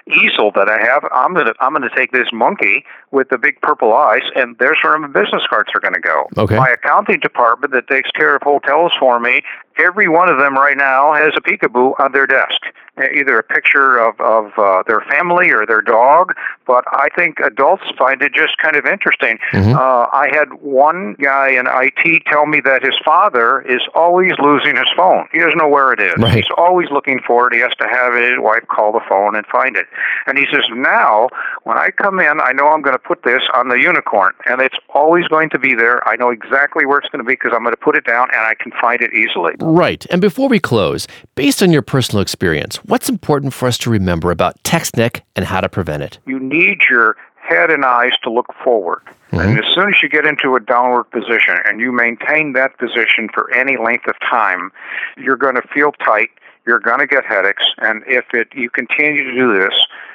easel 0.07 0.51
that 0.55 0.69
I 0.69 0.79
have, 0.85 1.03
I'm 1.11 1.33
going 1.33 1.47
to 1.47 1.53
I'm 1.59 1.75
to 1.81 1.89
take 1.95 2.11
this 2.11 2.29
monkey 2.31 2.85
with 3.11 3.29
the 3.29 3.37
big 3.37 3.59
purple 3.61 3.93
eyes, 3.93 4.23
and 4.35 4.57
there's 4.59 4.77
where 4.83 4.97
my 4.97 5.07
business 5.07 5.43
cards 5.49 5.69
are 5.75 5.79
going 5.81 5.93
to 5.93 5.99
go. 5.99 6.27
Okay. 6.37 6.55
My 6.57 6.69
accounting 6.69 7.19
department 7.19 7.73
that 7.73 7.87
takes 7.87 8.09
care 8.11 8.35
of 8.35 8.41
hotels 8.43 8.93
for 8.99 9.19
me, 9.19 9.41
every 9.77 10.07
one 10.07 10.29
of 10.29 10.37
them 10.37 10.55
right 10.55 10.77
now 10.77 11.13
has 11.13 11.33
a 11.35 11.41
peekaboo 11.41 11.99
on 11.99 12.11
their 12.13 12.25
desk, 12.27 12.61
Uh, 12.97 13.03
either 13.13 13.37
a 13.37 13.43
picture 13.43 13.97
of 13.97 14.19
of 14.21 14.51
uh, 14.57 14.81
their 14.87 15.01
family 15.01 15.51
or 15.51 15.65
their 15.65 15.81
dog. 15.81 16.33
But 16.65 16.85
I 16.93 17.07
think 17.15 17.39
adults 17.39 17.83
find 17.97 18.21
it 18.21 18.31
just 18.33 18.57
kind 18.57 18.75
of 18.77 18.85
interesting. 18.85 19.37
Mhm. 19.51 19.75
Uh, 19.75 20.07
I 20.13 20.29
had 20.31 20.53
one 20.61 21.15
guy 21.19 21.49
in 21.49 21.67
IT 21.67 22.23
tell 22.25 22.45
me 22.45 22.61
that 22.61 22.83
his 22.83 22.97
father 23.03 23.61
is 23.61 23.81
always 23.95 24.31
losing 24.39 24.75
his 24.77 24.89
phone. 24.95 25.27
He 25.33 25.39
doesn't 25.39 25.57
know 25.57 25.67
where 25.67 25.91
it 25.91 25.99
is. 25.99 26.15
Right. 26.17 26.35
He's 26.35 26.51
always 26.57 26.89
looking 26.89 27.19
for 27.19 27.47
it. 27.47 27.53
He 27.53 27.59
has 27.59 27.75
to 27.79 27.87
have 27.87 28.13
his 28.13 28.39
wife 28.39 28.65
call 28.69 28.93
the 28.93 29.01
phone 29.09 29.35
and 29.35 29.45
find 29.47 29.75
it. 29.75 29.87
And 30.27 30.37
he 30.37 30.45
says, 30.51 30.63
now, 30.71 31.29
when 31.63 31.77
I 31.77 31.91
come 31.91 32.19
in, 32.19 32.39
I 32.41 32.51
know 32.51 32.67
I'm 32.67 32.81
going 32.81 32.95
to 32.95 32.99
put 32.99 33.23
this 33.23 33.43
on 33.53 33.69
the 33.69 33.75
unicorn, 33.75 34.33
and 34.45 34.61
it's 34.61 34.77
always 34.93 35.27
going 35.27 35.49
to 35.51 35.59
be 35.59 35.75
there. 35.75 36.07
I 36.07 36.15
know 36.15 36.29
exactly 36.29 36.85
where 36.85 36.99
it's 36.99 37.09
going 37.09 37.23
to 37.23 37.27
be 37.27 37.33
because 37.33 37.51
I'm 37.53 37.63
going 37.63 37.73
to 37.73 37.81
put 37.81 37.95
it 37.95 38.05
down 38.05 38.29
and 38.31 38.41
I 38.41 38.55
can 38.55 38.71
find 38.79 39.01
it 39.01 39.13
easily. 39.13 39.53
Right. 39.59 40.05
And 40.09 40.21
before 40.21 40.49
we 40.49 40.59
close, 40.59 41.07
based 41.35 41.61
on 41.61 41.71
your 41.71 41.81
personal 41.81 42.21
experience, 42.21 42.77
what's 42.85 43.09
important 43.09 43.53
for 43.53 43.67
us 43.67 43.77
to 43.79 43.89
remember 43.89 44.31
about 44.31 44.63
text 44.63 44.97
neck 44.97 45.23
and 45.35 45.45
how 45.45 45.61
to 45.61 45.69
prevent 45.69 46.03
it? 46.03 46.19
You 46.25 46.39
need 46.39 46.81
your 46.89 47.15
head 47.35 47.69
and 47.69 47.85
eyes 47.85 48.13
to 48.23 48.31
look 48.31 48.47
forward. 48.63 49.01
Mm-hmm. 49.31 49.39
And 49.39 49.59
as 49.59 49.73
soon 49.73 49.89
as 49.89 49.95
you 50.01 50.09
get 50.09 50.25
into 50.25 50.55
a 50.55 50.59
downward 50.59 51.05
position 51.05 51.57
and 51.65 51.79
you 51.79 51.91
maintain 51.91 52.53
that 52.53 52.77
position 52.77 53.29
for 53.33 53.53
any 53.53 53.77
length 53.77 54.07
of 54.07 54.19
time, 54.19 54.71
you're 55.17 55.35
going 55.35 55.55
to 55.55 55.67
feel 55.73 55.91
tight. 55.91 56.29
You're 56.65 56.79
going 56.79 56.99
to 56.99 57.07
get 57.07 57.25
headaches, 57.25 57.63
and 57.77 58.03
if 58.07 58.25
it 58.33 58.47
you 58.55 58.69
continue 58.69 59.23
to 59.23 59.33
do 59.33 59.57
this, 59.57 59.73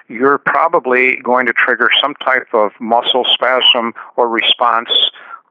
you're 0.09 0.39
probably 0.39 1.17
going 1.17 1.47
to 1.47 1.53
trigger 1.53 1.91
some 2.01 2.15
type 2.17 2.49
of 2.53 2.73
muscle 2.81 3.25
spasm 3.25 3.95
or 4.17 4.29
response, 4.29 4.91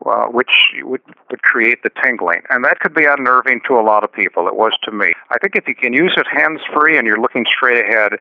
uh, 0.05 0.25
which 0.25 0.73
would, 0.81 1.01
would 1.29 1.41
create 1.43 1.83
the 1.83 1.91
tingling, 2.03 2.41
and 2.49 2.65
that 2.65 2.79
could 2.79 2.93
be 2.93 3.05
unnerving 3.05 3.61
to 3.67 3.79
a 3.79 3.81
lot 3.81 4.03
of 4.03 4.11
people. 4.11 4.47
It 4.47 4.55
was 4.55 4.73
to 4.83 4.91
me. 4.91 5.13
I 5.29 5.37
think 5.39 5.55
if 5.55 5.67
you 5.67 5.75
can 5.75 5.93
use 5.93 6.13
it 6.17 6.27
hands 6.27 6.59
free 6.73 6.97
and 6.97 7.07
you're 7.07 7.21
looking 7.21 7.45
straight 7.45 7.85
ahead, 7.85 8.19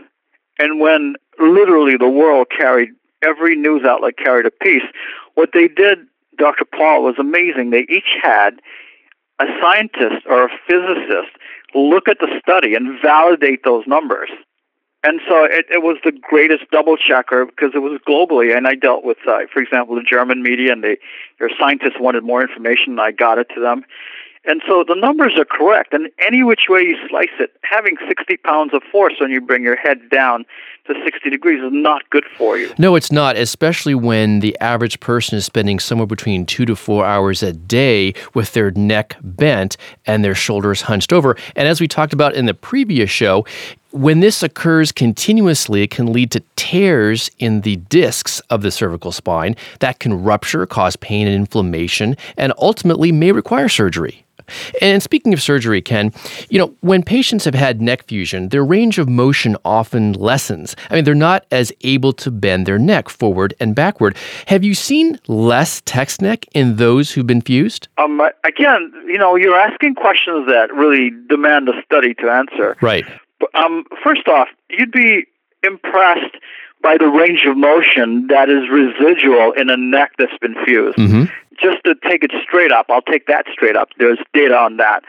and 0.59 0.79
when 0.79 1.15
literally 1.39 1.97
the 1.97 2.09
world 2.09 2.47
carried, 2.55 2.89
every 3.21 3.55
news 3.55 3.83
outlet 3.85 4.17
carried 4.17 4.45
a 4.45 4.51
piece, 4.51 4.83
what 5.35 5.49
they 5.53 5.67
did, 5.67 5.99
Dr. 6.37 6.65
Paul, 6.65 7.03
was 7.03 7.15
amazing. 7.19 7.71
They 7.71 7.85
each 7.89 8.17
had 8.21 8.61
a 9.39 9.45
scientist 9.61 10.25
or 10.27 10.45
a 10.45 10.49
physicist 10.67 11.35
look 11.75 12.07
at 12.07 12.19
the 12.19 12.39
study 12.41 12.75
and 12.75 12.99
validate 13.01 13.63
those 13.63 13.85
numbers. 13.87 14.29
And 15.03 15.19
so 15.27 15.43
it, 15.43 15.65
it 15.71 15.81
was 15.81 15.97
the 16.03 16.11
greatest 16.11 16.69
double 16.71 16.95
checker 16.95 17.45
because 17.45 17.71
it 17.73 17.79
was 17.79 17.99
globally. 18.07 18.55
And 18.55 18.67
I 18.67 18.75
dealt 18.75 19.03
with, 19.03 19.17
uh, 19.27 19.39
for 19.51 19.61
example, 19.61 19.95
the 19.95 20.03
German 20.03 20.43
media, 20.43 20.71
and 20.71 20.83
they, 20.83 20.97
their 21.39 21.49
scientists 21.59 21.99
wanted 21.99 22.23
more 22.23 22.41
information, 22.41 22.93
and 22.93 23.01
I 23.01 23.11
got 23.11 23.39
it 23.39 23.47
to 23.55 23.59
them. 23.59 23.83
And 24.43 24.61
so 24.67 24.83
the 24.87 24.95
numbers 24.95 25.37
are 25.37 25.45
correct. 25.45 25.93
And 25.93 26.09
any 26.19 26.43
which 26.43 26.61
way 26.67 26.81
you 26.81 26.97
slice 27.07 27.29
it, 27.39 27.51
having 27.63 27.97
60 28.07 28.37
pounds 28.37 28.73
of 28.73 28.81
force 28.91 29.13
when 29.19 29.29
you 29.29 29.39
bring 29.39 29.61
your 29.61 29.75
head 29.75 30.09
down 30.09 30.45
to 30.87 30.95
60 31.03 31.29
degrees 31.29 31.63
is 31.63 31.71
not 31.71 32.09
good 32.09 32.25
for 32.37 32.57
you. 32.57 32.73
No, 32.79 32.95
it's 32.95 33.11
not, 33.11 33.37
especially 33.37 33.93
when 33.93 34.39
the 34.39 34.57
average 34.59 34.99
person 34.99 35.37
is 35.37 35.45
spending 35.45 35.77
somewhere 35.77 36.07
between 36.07 36.47
two 36.47 36.65
to 36.65 36.75
four 36.75 37.05
hours 37.05 37.43
a 37.43 37.53
day 37.53 38.15
with 38.33 38.53
their 38.53 38.71
neck 38.71 39.15
bent 39.21 39.77
and 40.07 40.25
their 40.25 40.33
shoulders 40.35 40.81
hunched 40.81 41.13
over. 41.13 41.37
And 41.55 41.67
as 41.67 41.79
we 41.79 41.87
talked 41.87 42.13
about 42.13 42.33
in 42.33 42.47
the 42.47 42.55
previous 42.55 43.11
show, 43.11 43.45
when 43.91 44.19
this 44.19 44.43
occurs 44.43 44.91
continuously, 44.91 45.83
it 45.83 45.91
can 45.91 46.11
lead 46.11 46.31
to 46.31 46.43
tears 46.55 47.29
in 47.39 47.61
the 47.61 47.75
discs 47.75 48.39
of 48.49 48.61
the 48.61 48.71
cervical 48.71 49.11
spine 49.11 49.55
that 49.79 49.99
can 49.99 50.23
rupture, 50.23 50.65
cause 50.65 50.95
pain 50.95 51.27
and 51.27 51.35
inflammation, 51.35 52.15
and 52.37 52.53
ultimately 52.57 53.11
may 53.11 53.31
require 53.31 53.69
surgery. 53.69 54.25
And 54.81 55.01
speaking 55.01 55.33
of 55.33 55.41
surgery, 55.41 55.81
Ken, 55.81 56.11
you 56.49 56.59
know, 56.59 56.73
when 56.81 57.03
patients 57.03 57.45
have 57.45 57.55
had 57.55 57.81
neck 57.81 58.03
fusion, 58.07 58.49
their 58.49 58.63
range 58.63 58.97
of 58.97 59.07
motion 59.07 59.55
often 59.63 60.13
lessens. 60.13 60.75
I 60.89 60.95
mean, 60.95 61.03
they're 61.03 61.15
not 61.15 61.45
as 61.51 61.71
able 61.81 62.13
to 62.13 62.31
bend 62.31 62.65
their 62.65 62.79
neck 62.79 63.09
forward 63.09 63.53
and 63.59 63.75
backward. 63.75 64.17
Have 64.47 64.63
you 64.63 64.73
seen 64.73 65.19
less 65.27 65.81
text 65.85 66.21
neck 66.21 66.45
in 66.53 66.77
those 66.77 67.11
who've 67.11 67.27
been 67.27 67.41
fused? 67.41 67.87
Um, 67.97 68.21
again, 68.43 68.91
you 69.05 69.17
know, 69.17 69.35
you're 69.35 69.59
asking 69.59 69.95
questions 69.95 70.47
that 70.47 70.73
really 70.73 71.11
demand 71.29 71.69
a 71.69 71.81
study 71.83 72.13
to 72.15 72.29
answer. 72.29 72.77
Right. 72.81 73.05
Um, 73.53 73.85
first 74.03 74.27
off, 74.27 74.47
you'd 74.69 74.91
be 74.91 75.25
impressed 75.63 76.35
by 76.81 76.97
the 76.97 77.07
range 77.07 77.43
of 77.45 77.55
motion 77.57 78.27
that 78.27 78.49
is 78.49 78.69
residual 78.69 79.51
in 79.53 79.69
a 79.69 79.77
neck 79.77 80.13
that's 80.17 80.37
been 80.41 80.55
fused. 80.65 80.97
Mm-hmm 80.97 81.31
just 81.61 81.83
to 81.85 81.95
take 82.07 82.23
it 82.23 82.31
straight 82.41 82.71
up, 82.71 82.87
I'll 82.89 83.01
take 83.01 83.27
that 83.27 83.45
straight 83.51 83.77
up. 83.77 83.89
There's 83.97 84.19
data 84.33 84.55
on 84.55 84.77
that. 84.77 85.03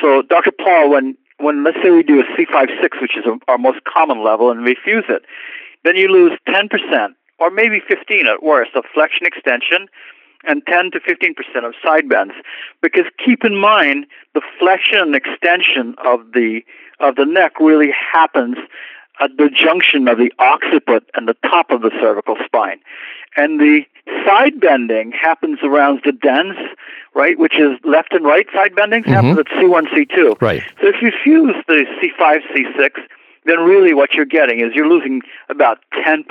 So, 0.00 0.22
Dr. 0.22 0.50
Paul, 0.50 0.90
when 0.90 1.16
when 1.38 1.64
let's 1.64 1.76
say 1.82 1.90
we 1.90 2.02
do 2.02 2.20
a 2.20 2.24
C5-6, 2.24 3.00
which 3.00 3.16
is 3.16 3.24
a, 3.26 3.38
our 3.48 3.58
most 3.58 3.80
common 3.84 4.22
level, 4.22 4.50
and 4.50 4.64
we 4.64 4.76
fuse 4.82 5.04
it, 5.08 5.24
then 5.84 5.96
you 5.96 6.08
lose 6.08 6.38
10% 6.48 6.70
or 7.40 7.50
maybe 7.50 7.80
15 7.86 8.26
at 8.28 8.42
worst 8.42 8.70
of 8.76 8.84
flexion 8.94 9.26
extension 9.26 9.88
and 10.44 10.64
10 10.66 10.92
to 10.92 11.00
15% 11.00 11.34
of 11.64 11.74
side 11.84 12.08
bends. 12.08 12.34
Because 12.80 13.04
keep 13.24 13.44
in 13.44 13.56
mind, 13.56 14.06
the 14.34 14.42
flexion 14.58 14.98
and 14.98 15.14
extension 15.14 15.94
of 16.04 16.20
the 16.32 16.64
of 17.00 17.16
the 17.16 17.24
neck 17.24 17.58
really 17.58 17.90
happens 17.90 18.56
at 19.20 19.36
the 19.36 19.48
junction 19.48 20.08
of 20.08 20.18
the 20.18 20.32
occiput 20.38 21.04
and 21.14 21.28
the 21.28 21.36
top 21.44 21.70
of 21.70 21.82
the 21.82 21.90
cervical 22.00 22.36
spine. 22.44 22.80
And 23.36 23.60
the 23.60 23.82
side 24.24 24.60
bending 24.60 25.12
happens 25.12 25.58
around 25.62 26.02
the 26.04 26.12
dens, 26.12 26.56
right, 27.14 27.38
which 27.38 27.58
is 27.58 27.78
left 27.84 28.12
and 28.12 28.24
right 28.24 28.46
side 28.54 28.74
bendings 28.74 29.04
mm-hmm. 29.04 29.12
happens 29.12 29.38
at 29.38 29.46
C1, 29.46 29.86
C2. 29.88 30.40
Right. 30.40 30.62
So 30.80 30.88
if 30.88 31.02
you 31.02 31.12
fuse 31.22 31.54
the 31.66 31.84
C5, 32.00 32.40
C6, 32.54 32.90
then 33.44 33.60
really 33.60 33.94
what 33.94 34.14
you're 34.14 34.24
getting 34.24 34.60
is 34.60 34.74
you're 34.74 34.88
losing 34.88 35.22
about 35.48 35.78
10% 36.06 36.24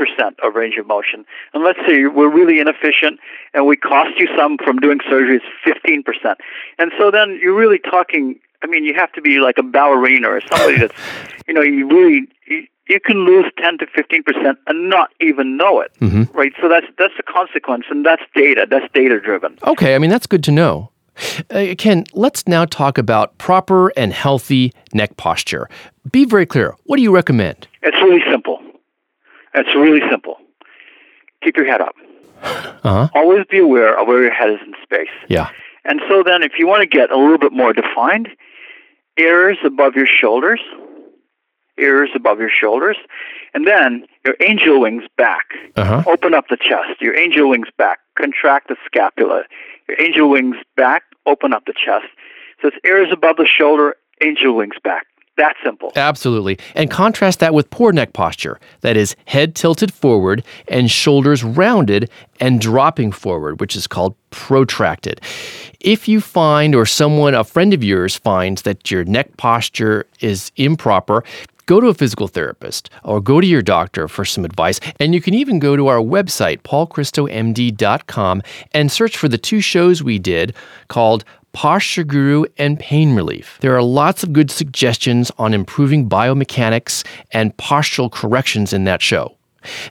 of 0.43 0.55
range 0.55 0.77
of 0.77 0.87
motion. 0.87 1.25
And 1.53 1.63
let's 1.63 1.79
say 1.87 2.05
we're 2.05 2.29
really 2.29 2.59
inefficient 2.59 3.19
and 3.53 3.65
we 3.65 3.75
cost 3.75 4.11
you 4.17 4.27
some 4.37 4.57
from 4.57 4.77
doing 4.77 4.99
surgery, 5.09 5.41
it's 5.65 5.79
15%. 5.85 6.35
And 6.79 6.91
so 6.97 7.11
then 7.11 7.37
you're 7.41 7.55
really 7.55 7.79
talking, 7.79 8.39
I 8.63 8.67
mean, 8.67 8.85
you 8.85 8.93
have 8.93 9.11
to 9.13 9.21
be 9.21 9.39
like 9.39 9.57
a 9.57 9.63
ballerina 9.63 10.29
or 10.29 10.41
somebody 10.41 10.79
that's, 10.79 10.95
you 11.47 11.53
know, 11.53 11.61
you 11.61 11.87
really, 11.87 12.27
you, 12.47 12.67
you 12.87 12.99
can 12.99 13.25
lose 13.25 13.45
10 13.57 13.77
to 13.79 13.87
15 13.87 14.23
percent 14.23 14.57
and 14.67 14.89
not 14.89 15.11
even 15.21 15.55
know 15.55 15.79
it 15.79 15.91
mm-hmm. 16.01 16.23
right 16.37 16.51
so 16.61 16.67
that's 16.67 16.87
that's 16.97 17.13
the 17.15 17.23
consequence 17.23 17.85
and 17.89 18.05
that's 18.05 18.23
data 18.35 18.67
that's 18.69 18.85
data 18.93 19.19
driven 19.19 19.57
okay 19.65 19.95
i 19.95 19.97
mean 19.97 20.09
that's 20.09 20.27
good 20.27 20.43
to 20.43 20.51
know 20.51 20.91
uh, 21.49 21.75
Ken, 21.77 22.05
let's 22.13 22.47
now 22.47 22.65
talk 22.65 22.97
about 22.97 23.37
proper 23.37 23.89
and 23.97 24.13
healthy 24.13 24.73
neck 24.93 25.17
posture. 25.17 25.69
Be 26.11 26.25
very 26.25 26.45
clear. 26.45 26.75
What 26.85 26.97
do 26.97 27.03
you 27.03 27.13
recommend? 27.13 27.67
It's 27.81 27.97
really 27.97 28.21
simple. 28.29 28.61
It's 29.53 29.75
really 29.75 30.01
simple. 30.09 30.37
Keep 31.43 31.57
your 31.57 31.65
head 31.65 31.81
up. 31.81 31.95
Uh-huh. 32.43 33.09
Always 33.13 33.45
be 33.49 33.59
aware 33.59 33.99
of 33.99 34.07
where 34.07 34.21
your 34.21 34.31
head 34.31 34.49
is 34.49 34.59
in 34.65 34.73
space. 34.81 35.09
Yeah. 35.27 35.49
And 35.85 36.01
so 36.07 36.23
then, 36.23 36.43
if 36.43 36.53
you 36.57 36.67
want 36.67 36.81
to 36.81 36.87
get 36.87 37.11
a 37.11 37.17
little 37.17 37.37
bit 37.37 37.53
more 37.53 37.73
defined, 37.73 38.29
ears 39.17 39.57
above 39.63 39.95
your 39.95 40.07
shoulders, 40.07 40.59
ears 41.79 42.09
above 42.15 42.39
your 42.39 42.49
shoulders, 42.49 42.97
and 43.53 43.67
then 43.67 44.05
your 44.25 44.35
angel 44.47 44.79
wings 44.79 45.03
back. 45.17 45.45
Uh-huh. 45.75 46.03
Open 46.07 46.33
up 46.33 46.47
the 46.49 46.57
chest. 46.57 47.01
Your 47.01 47.15
angel 47.17 47.49
wings 47.49 47.67
back. 47.77 47.99
Contract 48.17 48.67
the 48.67 48.75
scapula. 48.85 49.43
Angel 49.99 50.29
wings 50.29 50.57
back. 50.75 51.03
Open 51.25 51.53
up 51.53 51.65
the 51.65 51.73
chest. 51.73 52.05
So 52.61 52.67
it's 52.67 52.77
ears 52.85 53.09
above 53.11 53.37
the 53.37 53.47
shoulder, 53.47 53.95
angel 54.23 54.55
wings 54.55 54.75
back. 54.83 55.07
That 55.37 55.55
simple. 55.63 55.91
Absolutely. 55.95 56.59
And 56.75 56.91
contrast 56.91 57.39
that 57.39 57.53
with 57.53 57.69
poor 57.69 57.93
neck 57.93 58.13
posture. 58.13 58.59
That 58.81 58.97
is, 58.97 59.15
head 59.25 59.55
tilted 59.55 59.93
forward 59.93 60.43
and 60.67 60.91
shoulders 60.91 61.43
rounded 61.43 62.11
and 62.39 62.59
dropping 62.59 63.13
forward, 63.13 63.59
which 63.59 63.75
is 63.75 63.87
called 63.87 64.15
protracted. 64.29 65.21
If 65.79 66.07
you 66.07 66.21
find, 66.21 66.75
or 66.75 66.85
someone, 66.85 67.33
a 67.33 67.43
friend 67.43 67.73
of 67.73 67.83
yours 67.83 68.17
finds 68.17 68.63
that 68.63 68.91
your 68.91 69.03
neck 69.05 69.37
posture 69.37 70.05
is 70.19 70.51
improper, 70.57 71.23
go 71.71 71.79
to 71.79 71.87
a 71.87 71.93
physical 71.93 72.27
therapist 72.27 72.89
or 73.05 73.21
go 73.21 73.39
to 73.39 73.47
your 73.47 73.61
doctor 73.61 74.09
for 74.09 74.25
some 74.25 74.43
advice. 74.43 74.81
And 74.99 75.15
you 75.15 75.21
can 75.21 75.33
even 75.33 75.57
go 75.57 75.77
to 75.77 75.87
our 75.87 75.99
website, 75.99 76.63
paulchristomd.com, 76.63 78.41
and 78.73 78.91
search 78.91 79.15
for 79.15 79.29
the 79.29 79.37
two 79.37 79.61
shows 79.61 80.03
we 80.03 80.19
did 80.19 80.53
called 80.89 81.23
Posture 81.53 82.03
Guru 82.03 82.43
and 82.57 82.77
Pain 82.77 83.15
Relief. 83.15 83.57
There 83.61 83.73
are 83.73 83.81
lots 83.81 84.21
of 84.21 84.33
good 84.33 84.51
suggestions 84.51 85.31
on 85.37 85.53
improving 85.53 86.09
biomechanics 86.09 87.05
and 87.31 87.55
postural 87.55 88.11
corrections 88.11 88.73
in 88.73 88.83
that 88.83 89.01
show. 89.01 89.37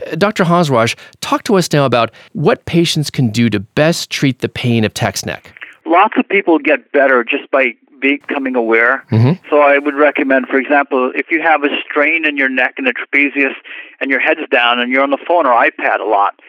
Uh, 0.07 0.17
Dr. 0.17 0.45
Hansraj, 0.45 0.99
talk 1.23 1.45
to 1.45 1.57
us 1.57 1.73
now 1.73 1.87
about 1.87 2.11
what 2.35 2.67
patients 2.67 3.09
can 3.09 3.31
do 3.31 3.49
to 3.49 3.59
best 3.59 4.11
treat 4.11 4.41
the 4.41 4.51
pain 4.51 4.85
of 4.85 4.93
text 4.93 5.25
neck. 5.25 5.55
Lots 5.87 6.13
of 6.19 6.29
people 6.29 6.59
get 6.59 6.93
better 6.93 7.25
just 7.25 7.51
by 7.51 7.75
becoming 8.01 8.57
aware. 8.57 9.05
Mm-hmm. 9.11 9.45
So 9.49 9.61
I 9.61 9.79
would 9.79 9.95
recommend, 9.95 10.47
for 10.47 10.57
example, 10.57 11.13
if 11.15 11.31
you 11.31 11.43
have 11.43 11.65
a 11.65 11.69
strain 11.85 12.27
in 12.27 12.37
your 12.37 12.49
neck 12.49 12.75
and 12.79 12.87
the 12.87 12.95
trapezius 12.95 13.55
and 14.01 14.11
your 14.11 14.21
head's 14.21 14.41
down 14.51 14.79
and 14.81 14.91
you're 14.91 15.03
on 15.03 15.11
the 15.11 15.19
phone 15.27 15.47
or 15.47 15.53
iPad 15.53 16.01
a 16.01 16.05
lot, 16.05 16.41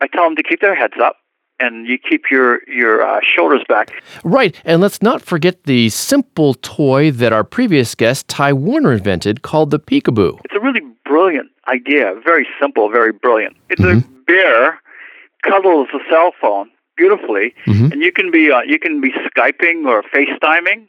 I 0.00 0.06
tell 0.06 0.24
them 0.24 0.36
to 0.36 0.42
keep 0.42 0.60
their 0.60 0.74
heads 0.74 0.94
up 1.02 1.16
and 1.60 1.88
you 1.88 1.98
keep 1.98 2.30
your 2.30 2.60
your 2.68 3.02
uh, 3.02 3.20
shoulders 3.22 3.62
back. 3.68 4.02
Right, 4.22 4.60
and 4.64 4.80
let's 4.80 5.02
not 5.02 5.22
forget 5.22 5.64
the 5.64 5.88
simple 5.88 6.54
toy 6.54 7.10
that 7.10 7.32
our 7.32 7.44
previous 7.44 7.94
guest 7.94 8.28
Ty 8.28 8.52
Warner 8.52 8.92
invented 8.92 9.42
called 9.42 9.70
the 9.70 9.80
Peekaboo. 9.80 10.40
It's 10.44 10.54
a 10.54 10.60
really 10.60 10.82
brilliant 11.04 11.50
idea, 11.66 12.14
very 12.24 12.46
simple, 12.60 12.90
very 12.90 13.12
brilliant. 13.12 13.56
It's 13.70 13.80
mm-hmm. 13.80 13.98
a 13.98 14.24
bear 14.24 14.80
cuddles 15.42 15.88
a 15.94 15.98
cell 16.10 16.32
phone 16.40 16.70
beautifully, 16.98 17.54
mm-hmm. 17.66 17.92
and 17.92 18.02
you 18.02 18.12
can 18.12 18.30
be 18.30 18.50
uh, 18.50 18.60
you 18.60 18.78
can 18.78 19.00
be 19.00 19.10
skyping 19.12 19.86
or 19.86 20.02
FaceTiming, 20.02 20.86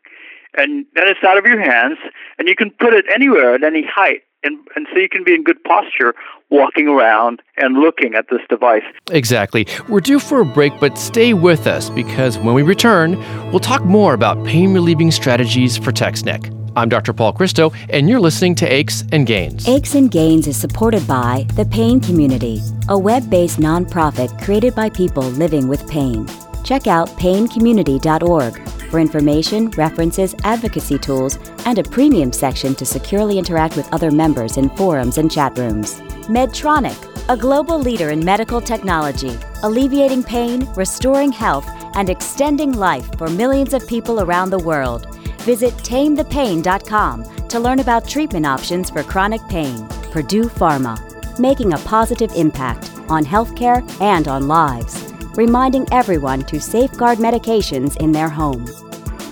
and 0.57 0.85
then 0.95 1.07
it's 1.07 1.23
out 1.23 1.37
of 1.37 1.45
your 1.45 1.61
hands, 1.61 1.97
and 2.37 2.47
you 2.47 2.55
can 2.55 2.71
put 2.71 2.93
it 2.93 3.05
anywhere 3.13 3.53
at 3.55 3.63
any 3.63 3.85
height, 3.85 4.23
and 4.43 4.57
and 4.75 4.87
so 4.91 4.99
you 4.99 5.07
can 5.07 5.23
be 5.23 5.33
in 5.33 5.43
good 5.43 5.63
posture 5.63 6.13
walking 6.49 6.87
around 6.87 7.41
and 7.57 7.77
looking 7.77 8.15
at 8.15 8.25
this 8.29 8.41
device. 8.49 8.83
Exactly. 9.11 9.67
We're 9.87 9.99
due 10.01 10.19
for 10.19 10.41
a 10.41 10.45
break, 10.45 10.73
but 10.79 10.97
stay 10.97 11.33
with 11.33 11.67
us 11.67 11.89
because 11.91 12.39
when 12.39 12.55
we 12.55 12.63
return, 12.63 13.17
we'll 13.51 13.59
talk 13.59 13.85
more 13.85 14.13
about 14.13 14.43
pain 14.45 14.73
relieving 14.73 15.11
strategies 15.11 15.77
for 15.77 15.91
text 15.91 16.25
neck. 16.25 16.49
I'm 16.79 16.87
Dr. 16.87 17.11
Paul 17.11 17.33
Christo, 17.33 17.73
and 17.89 18.07
you're 18.09 18.21
listening 18.21 18.55
to 18.55 18.65
Aches 18.65 19.03
and 19.11 19.27
Gains. 19.27 19.67
Aches 19.67 19.95
and 19.95 20.09
Gains 20.09 20.47
is 20.47 20.55
supported 20.55 21.05
by 21.05 21.45
The 21.55 21.65
Pain 21.65 21.99
Community, 21.99 22.61
a 22.87 22.97
web 22.97 23.29
based 23.29 23.59
nonprofit 23.59 24.41
created 24.41 24.75
by 24.75 24.89
people 24.89 25.23
living 25.23 25.67
with 25.67 25.85
pain. 25.89 26.25
Check 26.63 26.87
out 26.87 27.09
paincommunity.org 27.09 28.69
for 28.89 28.97
information, 28.97 29.69
references, 29.71 30.33
advocacy 30.45 30.97
tools, 30.97 31.37
and 31.65 31.79
a 31.79 31.83
premium 31.83 32.31
section 32.31 32.73
to 32.75 32.85
securely 32.85 33.37
interact 33.37 33.75
with 33.75 33.93
other 33.93 34.09
members 34.09 34.55
in 34.55 34.69
forums 34.77 35.17
and 35.17 35.29
chat 35.29 35.57
rooms. 35.57 35.99
Medtronic, 36.29 36.97
a 37.27 37.35
global 37.35 37.77
leader 37.77 38.11
in 38.11 38.23
medical 38.23 38.61
technology, 38.61 39.37
alleviating 39.63 40.23
pain, 40.23 40.65
restoring 40.77 41.33
health, 41.33 41.69
and 41.95 42.09
extending 42.09 42.71
life 42.71 43.09
for 43.17 43.27
millions 43.27 43.73
of 43.73 43.85
people 43.85 44.21
around 44.21 44.49
the 44.49 44.59
world. 44.59 45.08
Visit 45.49 45.73
tamethepain.com 45.77 47.47
to 47.47 47.59
learn 47.59 47.79
about 47.79 48.07
treatment 48.07 48.45
options 48.45 48.91
for 48.91 49.01
chronic 49.01 49.41
pain. 49.47 49.87
Purdue 50.11 50.43
Pharma, 50.43 50.95
making 51.39 51.73
a 51.73 51.79
positive 51.79 52.31
impact 52.33 52.91
on 53.09 53.25
healthcare 53.25 53.81
and 53.99 54.27
on 54.27 54.47
lives, 54.47 55.11
reminding 55.33 55.87
everyone 55.91 56.43
to 56.43 56.61
safeguard 56.61 57.17
medications 57.17 57.97
in 57.97 58.11
their 58.11 58.29
home. 58.29 58.67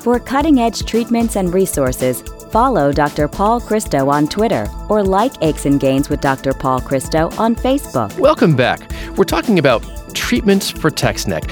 For 0.02 0.20
cutting 0.20 0.60
edge 0.60 0.88
treatments 0.88 1.36
and 1.36 1.54
resources, 1.54 2.24
follow 2.52 2.92
Dr. 2.92 3.28
Paul 3.28 3.62
Christo 3.62 4.10
on 4.10 4.28
Twitter 4.28 4.66
or 4.90 5.04
like 5.04 5.34
Aches 5.44 5.68
and 5.68 5.80
Gains 5.80 6.10
with 6.10 6.20
Dr. 6.20 6.52
Paul 6.52 6.82
Christo 6.82 7.30
on 7.38 7.56
Facebook. 7.56 8.18
Welcome 8.18 8.56
back. 8.56 8.92
We're 9.18 9.24
talking 9.24 9.60
about 9.60 9.84
treatments 10.16 10.72
for 10.72 10.90
text 10.90 11.28
neck. 11.28 11.44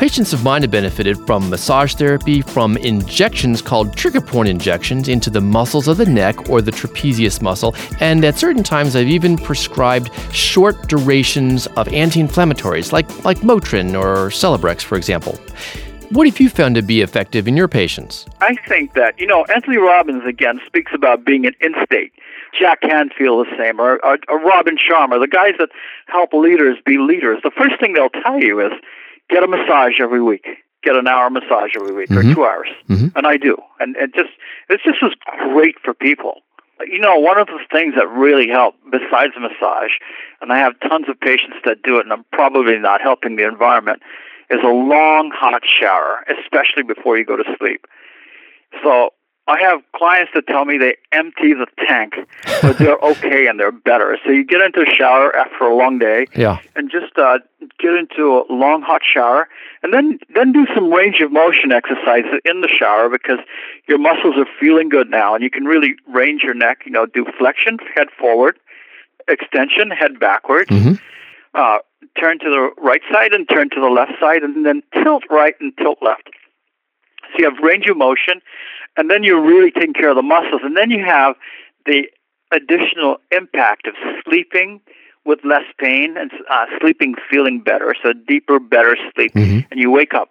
Patients 0.00 0.32
of 0.32 0.42
mine 0.42 0.62
have 0.62 0.70
benefited 0.70 1.18
from 1.26 1.50
massage 1.50 1.94
therapy, 1.94 2.40
from 2.40 2.78
injections 2.78 3.60
called 3.60 3.94
trigger 3.94 4.22
point 4.22 4.48
injections 4.48 5.08
into 5.08 5.28
the 5.28 5.42
muscles 5.42 5.88
of 5.88 5.98
the 5.98 6.06
neck 6.06 6.48
or 6.48 6.62
the 6.62 6.70
trapezius 6.70 7.42
muscle, 7.42 7.74
and 8.00 8.24
at 8.24 8.38
certain 8.38 8.62
times 8.62 8.96
I've 8.96 9.08
even 9.08 9.36
prescribed 9.36 10.10
short 10.34 10.88
durations 10.88 11.66
of 11.76 11.86
anti-inflammatories 11.88 12.92
like, 12.92 13.24
like 13.26 13.40
Motrin 13.40 13.92
or 13.92 14.30
Celebrex, 14.30 14.80
for 14.80 14.96
example. 14.96 15.38
What 16.08 16.26
have 16.26 16.40
you 16.40 16.48
found 16.48 16.76
to 16.76 16.82
be 16.82 17.02
effective 17.02 17.46
in 17.46 17.54
your 17.54 17.68
patients? 17.68 18.24
I 18.40 18.56
think 18.66 18.94
that, 18.94 19.20
you 19.20 19.26
know, 19.26 19.44
Anthony 19.54 19.76
Robbins 19.76 20.24
again 20.24 20.62
speaks 20.66 20.92
about 20.94 21.26
being 21.26 21.44
an 21.44 21.54
in 21.60 21.74
state. 21.84 22.14
Jack 22.58 22.80
Canfield 22.80 23.46
the 23.46 23.56
same, 23.58 23.78
or, 23.78 24.02
or, 24.02 24.16
or 24.28 24.40
Robin 24.40 24.78
Sharma, 24.78 25.20
the 25.20 25.28
guys 25.28 25.56
that 25.58 25.68
help 26.06 26.32
leaders 26.32 26.78
be 26.86 26.96
leaders. 26.96 27.40
The 27.44 27.50
first 27.50 27.78
thing 27.78 27.92
they'll 27.92 28.08
tell 28.08 28.40
you 28.40 28.60
is 28.60 28.72
get 29.30 29.42
a 29.42 29.48
massage 29.48 30.00
every 30.00 30.22
week. 30.22 30.46
Get 30.82 30.96
an 30.96 31.06
hour 31.06 31.28
massage 31.28 31.72
every 31.76 31.92
week 31.94 32.08
Mhm. 32.08 32.16
or 32.16 32.34
two 32.34 32.44
hours, 32.44 32.68
Mhm. 32.88 33.12
and 33.14 33.26
I 33.26 33.36
do, 33.36 33.56
and 33.80 33.96
it 33.96 34.14
just 34.14 34.30
it's 34.70 34.82
just 34.82 35.02
is 35.02 35.12
great 35.52 35.78
for 35.80 35.92
people. 35.92 36.42
You 36.86 36.98
know, 36.98 37.18
one 37.18 37.36
of 37.38 37.48
the 37.48 37.58
things 37.70 37.94
that 37.96 38.08
really 38.08 38.48
help 38.48 38.74
besides 38.90 39.34
massage, 39.38 39.92
and 40.40 40.50
I 40.52 40.58
have 40.58 40.80
tons 40.80 41.08
of 41.08 41.20
patients 41.20 41.58
that 41.64 41.82
do 41.82 41.98
it, 41.98 42.06
and 42.06 42.12
I'm 42.12 42.24
probably 42.32 42.78
not 42.78 43.02
helping 43.02 43.36
the 43.36 43.46
environment, 43.46 44.02
is 44.48 44.60
a 44.62 44.68
long 44.68 45.30
hot 45.30 45.62
shower, 45.66 46.24
especially 46.28 46.82
before 46.82 47.18
you 47.18 47.24
go 47.24 47.36
to 47.36 47.44
sleep. 47.58 47.86
So 48.82 49.12
I 49.50 49.60
have 49.60 49.80
clients 49.96 50.30
that 50.34 50.46
tell 50.46 50.64
me 50.64 50.78
they 50.78 50.96
empty 51.10 51.54
the 51.54 51.66
tank, 51.88 52.14
but 52.62 52.78
they're 52.78 52.98
okay 53.12 53.46
and 53.48 53.58
they're 53.58 53.72
better. 53.72 54.16
So 54.24 54.30
you 54.30 54.44
get 54.44 54.60
into 54.60 54.80
a 54.82 54.86
shower 54.94 55.34
after 55.36 55.64
a 55.64 55.74
long 55.74 55.98
day, 55.98 56.26
Yeah. 56.36 56.58
and 56.76 56.88
just 56.90 57.18
uh, 57.18 57.38
get 57.80 57.94
into 57.94 58.38
a 58.38 58.42
long 58.52 58.82
hot 58.82 59.02
shower, 59.04 59.48
and 59.82 59.92
then 59.92 60.18
then 60.34 60.52
do 60.52 60.66
some 60.74 60.92
range 60.92 61.20
of 61.20 61.32
motion 61.32 61.72
exercises 61.72 62.38
in 62.44 62.60
the 62.60 62.68
shower 62.68 63.08
because 63.08 63.40
your 63.88 63.98
muscles 63.98 64.36
are 64.36 64.46
feeling 64.60 64.88
good 64.88 65.10
now, 65.10 65.34
and 65.34 65.42
you 65.42 65.50
can 65.50 65.64
really 65.64 65.94
range 66.08 66.42
your 66.44 66.54
neck. 66.54 66.82
You 66.86 66.92
know, 66.92 67.06
do 67.06 67.26
flexion, 67.38 67.78
head 67.96 68.06
forward, 68.18 68.56
extension, 69.28 69.90
head 69.90 70.18
backward, 70.20 70.68
Mhm. 70.68 71.00
uh, 71.54 71.78
turn 72.18 72.38
to 72.38 72.50
the 72.50 72.70
right 72.80 73.02
side 73.12 73.32
and 73.32 73.48
turn 73.48 73.68
to 73.70 73.80
the 73.80 73.88
left 73.90 74.12
side, 74.20 74.42
and 74.44 74.64
then 74.64 74.82
tilt 75.02 75.24
right 75.30 75.54
and 75.60 75.76
tilt 75.78 75.98
left. 76.02 76.28
So 77.32 77.36
you 77.38 77.44
have 77.44 77.58
range 77.62 77.86
of 77.86 77.96
motion, 77.96 78.42
and 78.96 79.10
then 79.10 79.22
you're 79.22 79.40
really 79.40 79.70
taking 79.70 79.94
care 79.94 80.10
of 80.10 80.16
the 80.16 80.22
muscles, 80.22 80.60
and 80.64 80.76
then 80.76 80.90
you 80.90 81.04
have 81.04 81.34
the 81.86 82.08
additional 82.52 83.18
impact 83.30 83.86
of 83.86 83.94
sleeping 84.24 84.80
with 85.24 85.38
less 85.44 85.64
pain 85.78 86.16
and 86.16 86.30
uh, 86.50 86.66
sleeping 86.80 87.14
feeling 87.30 87.60
better, 87.60 87.94
so 88.02 88.12
deeper, 88.12 88.58
better 88.58 88.96
sleep, 89.14 89.32
Mhm. 89.34 89.66
and 89.70 89.78
you 89.80 89.90
wake 89.90 90.14
up 90.14 90.30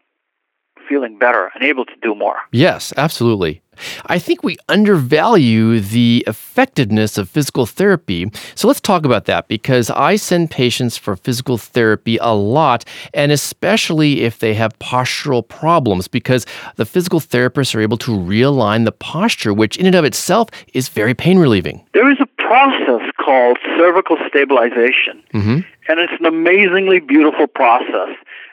feeling 0.90 1.18
better 1.18 1.52
and 1.54 1.64
able 1.64 1.86
to 1.86 1.94
do 2.02 2.16
more. 2.16 2.38
Yes, 2.52 2.92
absolutely. 2.98 3.62
I 4.08 4.20
think 4.20 4.44
we 4.44 4.58
undervalue 4.68 5.80
the 5.80 6.24
effectiveness 6.28 7.18
of 7.18 7.30
physical 7.30 7.66
therapy. 7.66 8.30
So 8.56 8.68
let's 8.68 8.82
talk 8.82 9.06
about 9.06 9.26
that 9.26 9.48
because 9.48 9.90
I 9.90 10.18
send 10.18 10.52
patients 10.52 10.98
for 10.98 11.16
physical 11.16 11.58
therapy 11.58 12.18
a 12.20 12.34
lot, 12.34 12.84
and 13.14 13.32
especially 13.32 14.22
if 14.22 14.40
they 14.40 14.54
have 14.56 14.78
postural 14.80 15.48
problems, 15.48 16.08
because 16.10 16.46
the 16.76 16.86
physical 16.86 17.20
therapists 17.20 17.74
are 17.76 17.80
able 17.80 17.98
to 18.00 18.12
realign 18.12 18.86
the 18.86 18.92
posture, 18.92 19.54
which 19.54 19.78
in 19.78 19.86
and 19.86 19.96
of 19.96 20.04
itself 20.04 20.50
is 20.74 20.90
very 20.90 21.14
pain 21.14 21.38
relieving. 21.40 21.86
There 21.94 22.12
is 22.12 22.18
a 22.20 22.28
process 22.42 23.10
called 23.24 23.58
cervical 23.78 24.18
stabilization. 24.28 25.24
hmm 25.32 25.60
And 25.88 26.00
it's 26.00 26.14
an 26.20 26.26
amazingly 26.26 27.00
beautiful 27.00 27.48
process. 27.48 28.10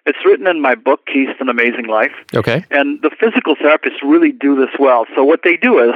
It's 0.06 0.24
written 0.24 0.46
in 0.46 0.60
my 0.60 0.76
book, 0.76 1.04
Keys 1.06 1.28
to 1.36 1.42
an 1.42 1.48
Amazing 1.48 1.88
Life. 1.88 2.12
Okay. 2.34 2.64
And 2.70 3.02
the 3.02 3.10
physical 3.10 3.56
therapists 3.56 4.00
really 4.02 4.30
do 4.30 4.54
this 4.54 4.70
well. 4.78 5.04
So 5.14 5.24
what 5.24 5.40
they 5.42 5.56
do 5.56 5.80
is 5.80 5.94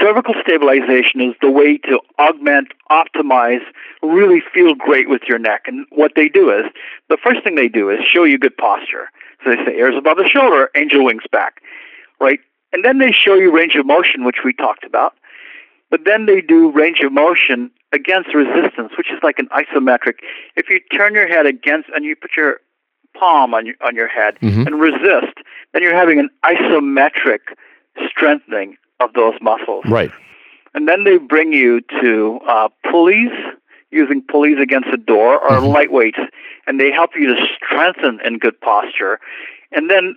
cervical 0.00 0.34
stabilization 0.42 1.20
is 1.20 1.34
the 1.40 1.50
way 1.50 1.78
to 1.78 2.00
augment, 2.18 2.72
optimize, 2.90 3.62
really 4.02 4.42
feel 4.52 4.74
great 4.74 5.08
with 5.08 5.22
your 5.28 5.38
neck. 5.38 5.62
And 5.66 5.86
what 5.90 6.12
they 6.16 6.28
do 6.28 6.50
is 6.50 6.64
the 7.08 7.16
first 7.16 7.44
thing 7.44 7.54
they 7.54 7.68
do 7.68 7.90
is 7.90 8.00
show 8.04 8.24
you 8.24 8.38
good 8.38 8.56
posture. 8.56 9.08
So 9.44 9.50
they 9.50 9.64
say 9.64 9.76
ears 9.76 9.94
above 9.96 10.16
the 10.16 10.28
shoulder, 10.28 10.70
angel 10.74 11.04
wings 11.04 11.24
back, 11.30 11.62
right? 12.20 12.40
And 12.72 12.84
then 12.84 12.98
they 12.98 13.12
show 13.12 13.34
you 13.34 13.54
range 13.54 13.76
of 13.76 13.86
motion, 13.86 14.24
which 14.24 14.38
we 14.44 14.52
talked 14.52 14.84
about. 14.84 15.14
But 15.90 16.04
then 16.06 16.26
they 16.26 16.40
do 16.40 16.70
range 16.70 17.00
of 17.00 17.12
motion 17.12 17.70
against 17.92 18.34
resistance, 18.34 18.92
which 18.96 19.12
is 19.12 19.18
like 19.22 19.38
an 19.38 19.48
isometric. 19.48 20.14
If 20.56 20.70
you 20.70 20.80
turn 20.96 21.14
your 21.14 21.28
head 21.28 21.44
against 21.44 21.90
and 21.94 22.04
you 22.04 22.16
put 22.16 22.30
your 22.36 22.60
palm 23.14 23.54
on 23.54 23.66
your 23.66 23.74
on 23.84 23.94
your 23.94 24.08
head 24.08 24.38
Mhm. 24.40 24.66
and 24.66 24.80
resist, 24.80 25.36
then 25.72 25.82
you're 25.82 25.94
having 25.94 26.18
an 26.18 26.30
isometric 26.44 27.40
strengthening 28.08 28.76
of 29.00 29.12
those 29.14 29.34
muscles. 29.40 29.84
Right. 29.86 30.10
And 30.74 30.88
then 30.88 31.04
they 31.04 31.18
bring 31.18 31.52
you 31.52 31.80
to 32.00 32.40
uh, 32.46 32.68
pulleys, 32.90 33.30
using 33.90 34.22
pulleys 34.22 34.58
against 34.58 34.88
a 34.88 34.96
door 34.96 35.38
or 35.38 35.58
Mhm. 35.58 35.74
lightweights, 35.74 36.28
and 36.66 36.80
they 36.80 36.90
help 36.90 37.10
you 37.16 37.26
to 37.34 37.46
strengthen 37.54 38.20
in 38.24 38.38
good 38.38 38.58
posture. 38.60 39.20
And 39.72 39.90
then 39.90 40.16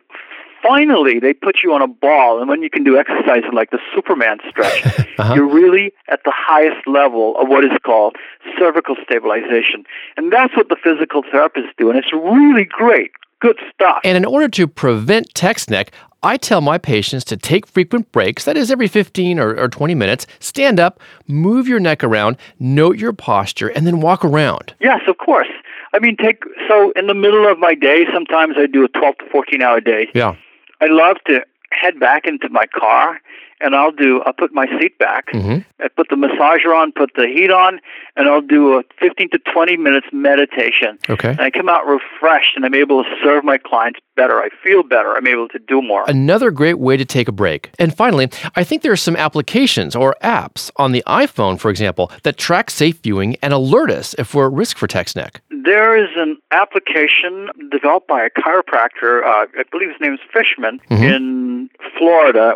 finally, 0.67 1.19
they 1.19 1.33
put 1.33 1.57
you 1.63 1.73
on 1.73 1.81
a 1.81 1.87
ball, 1.87 2.39
and 2.39 2.49
when 2.49 2.61
you 2.61 2.69
can 2.69 2.83
do 2.83 2.97
exercises 2.97 3.49
like 3.53 3.71
the 3.71 3.79
Superman 3.93 4.37
stretch, 4.49 4.83
Uh-huh. 5.17 5.33
you're 5.33 5.47
really 5.47 5.93
at 6.09 6.19
the 6.25 6.33
highest 6.35 6.85
level 6.85 7.37
of 7.39 7.47
what 7.47 7.63
is 7.63 7.71
called 7.85 8.17
cervical 8.59 8.95
stabilization. 9.01 9.85
And 10.17 10.31
that's 10.31 10.53
what 10.57 10.67
the 10.67 10.75
physical 10.75 11.23
therapists 11.23 11.71
do, 11.77 11.89
and 11.89 11.97
it's 11.97 12.11
really 12.11 12.65
great. 12.65 13.11
Good 13.39 13.57
stuff. 13.73 13.99
And 14.03 14.17
in 14.17 14.25
order 14.25 14.49
to 14.49 14.67
prevent 14.67 15.33
text 15.33 15.69
neck, 15.69 15.91
I 16.23 16.35
tell 16.37 16.59
my 16.59 16.77
patients 16.77 17.23
to 17.25 17.37
take 17.37 17.65
frequent 17.67 18.11
breaks, 18.11 18.43
that 18.45 18.57
is 18.57 18.71
every 18.71 18.87
15 18.87 19.39
or, 19.39 19.55
or 19.57 19.69
20 19.69 19.95
minutes, 19.95 20.25
stand 20.39 20.79
up, 20.81 20.99
move 21.27 21.67
your 21.67 21.79
neck 21.79 22.03
around, 22.03 22.35
note 22.59 22.97
your 22.97 23.13
posture, 23.13 23.67
and 23.69 23.85
then 23.87 24.01
walk 24.01 24.25
around. 24.25 24.73
Yes, 24.81 25.01
of 25.07 25.17
course. 25.19 25.47
I 25.93 25.99
mean, 25.99 26.17
take 26.17 26.43
so 26.67 26.91
in 26.97 27.07
the 27.07 27.13
middle 27.13 27.47
of 27.49 27.57
my 27.59 27.73
day, 27.73 28.05
sometimes 28.13 28.55
I 28.57 28.65
do 28.65 28.83
a 28.83 28.87
12 28.89 29.17
to 29.19 29.25
14 29.31 29.61
hour 29.61 29.79
day. 29.79 30.09
Yeah. 30.13 30.35
I 30.81 30.87
love 30.87 31.17
to 31.27 31.41
head 31.71 31.99
back 31.99 32.25
into 32.25 32.49
my 32.49 32.65
car 32.67 33.19
and 33.65 33.75
I'll 33.75 33.91
do 33.91 34.21
I'll 34.25 34.33
put 34.33 34.53
my 34.53 34.67
seat 34.79 34.97
back. 34.99 35.31
hmm 35.31 35.57
I 35.83 35.87
put 35.89 36.07
the 36.09 36.15
massager 36.15 36.71
on, 36.79 36.91
put 36.93 37.11
the 37.15 37.27
heat 37.27 37.51
on, 37.51 37.79
and 38.15 38.27
I'll 38.29 38.41
do 38.41 38.77
a 38.79 38.83
15 38.99 39.29
to 39.31 39.39
20 39.39 39.75
minutes 39.77 40.07
meditation. 40.13 40.97
Okay. 41.09 41.29
And 41.31 41.41
I 41.41 41.51
come 41.51 41.67
out 41.69 41.85
refreshed 41.85 42.53
and 42.55 42.65
I'm 42.65 42.73
able 42.73 43.03
to 43.03 43.09
serve 43.23 43.43
my 43.43 43.57
clients 43.57 43.99
better. 44.15 44.41
I 44.41 44.49
feel 44.63 44.83
better. 44.83 45.13
I'm 45.15 45.27
able 45.27 45.47
to 45.49 45.59
do 45.59 45.81
more. 45.81 46.03
Another 46.07 46.49
great 46.49 46.79
way 46.79 46.95
to 46.97 47.05
take 47.05 47.27
a 47.27 47.31
break. 47.33 47.71
And 47.77 47.95
finally, 47.95 48.29
I 48.55 48.63
think 48.63 48.81
there 48.83 48.91
are 48.93 48.95
some 49.09 49.15
applications 49.17 49.95
or 49.95 50.15
apps 50.23 50.71
on 50.77 50.91
the 50.93 51.03
iPhone, 51.07 51.59
for 51.59 51.69
example, 51.69 52.09
that 52.23 52.37
track 52.37 52.69
safe 52.71 52.97
viewing 53.01 53.35
and 53.41 53.51
alert 53.53 53.91
us 53.91 54.15
if 54.17 54.33
we're 54.33 54.47
at 54.47 54.53
risk 54.53 54.77
for 54.77 54.87
text 54.87 55.15
neck. 55.17 55.41
There 55.51 55.97
is 56.01 56.09
an 56.15 56.37
application 56.51 57.49
developed 57.71 58.07
by 58.07 58.23
a 58.25 58.29
chiropractor, 58.29 59.23
uh, 59.23 59.45
I 59.59 59.63
believe 59.71 59.89
his 59.89 59.99
name 59.99 60.13
is 60.13 60.19
Fishman, 60.31 60.79
Mhm. 60.89 61.13
in 61.15 61.69
Florida. 61.97 62.55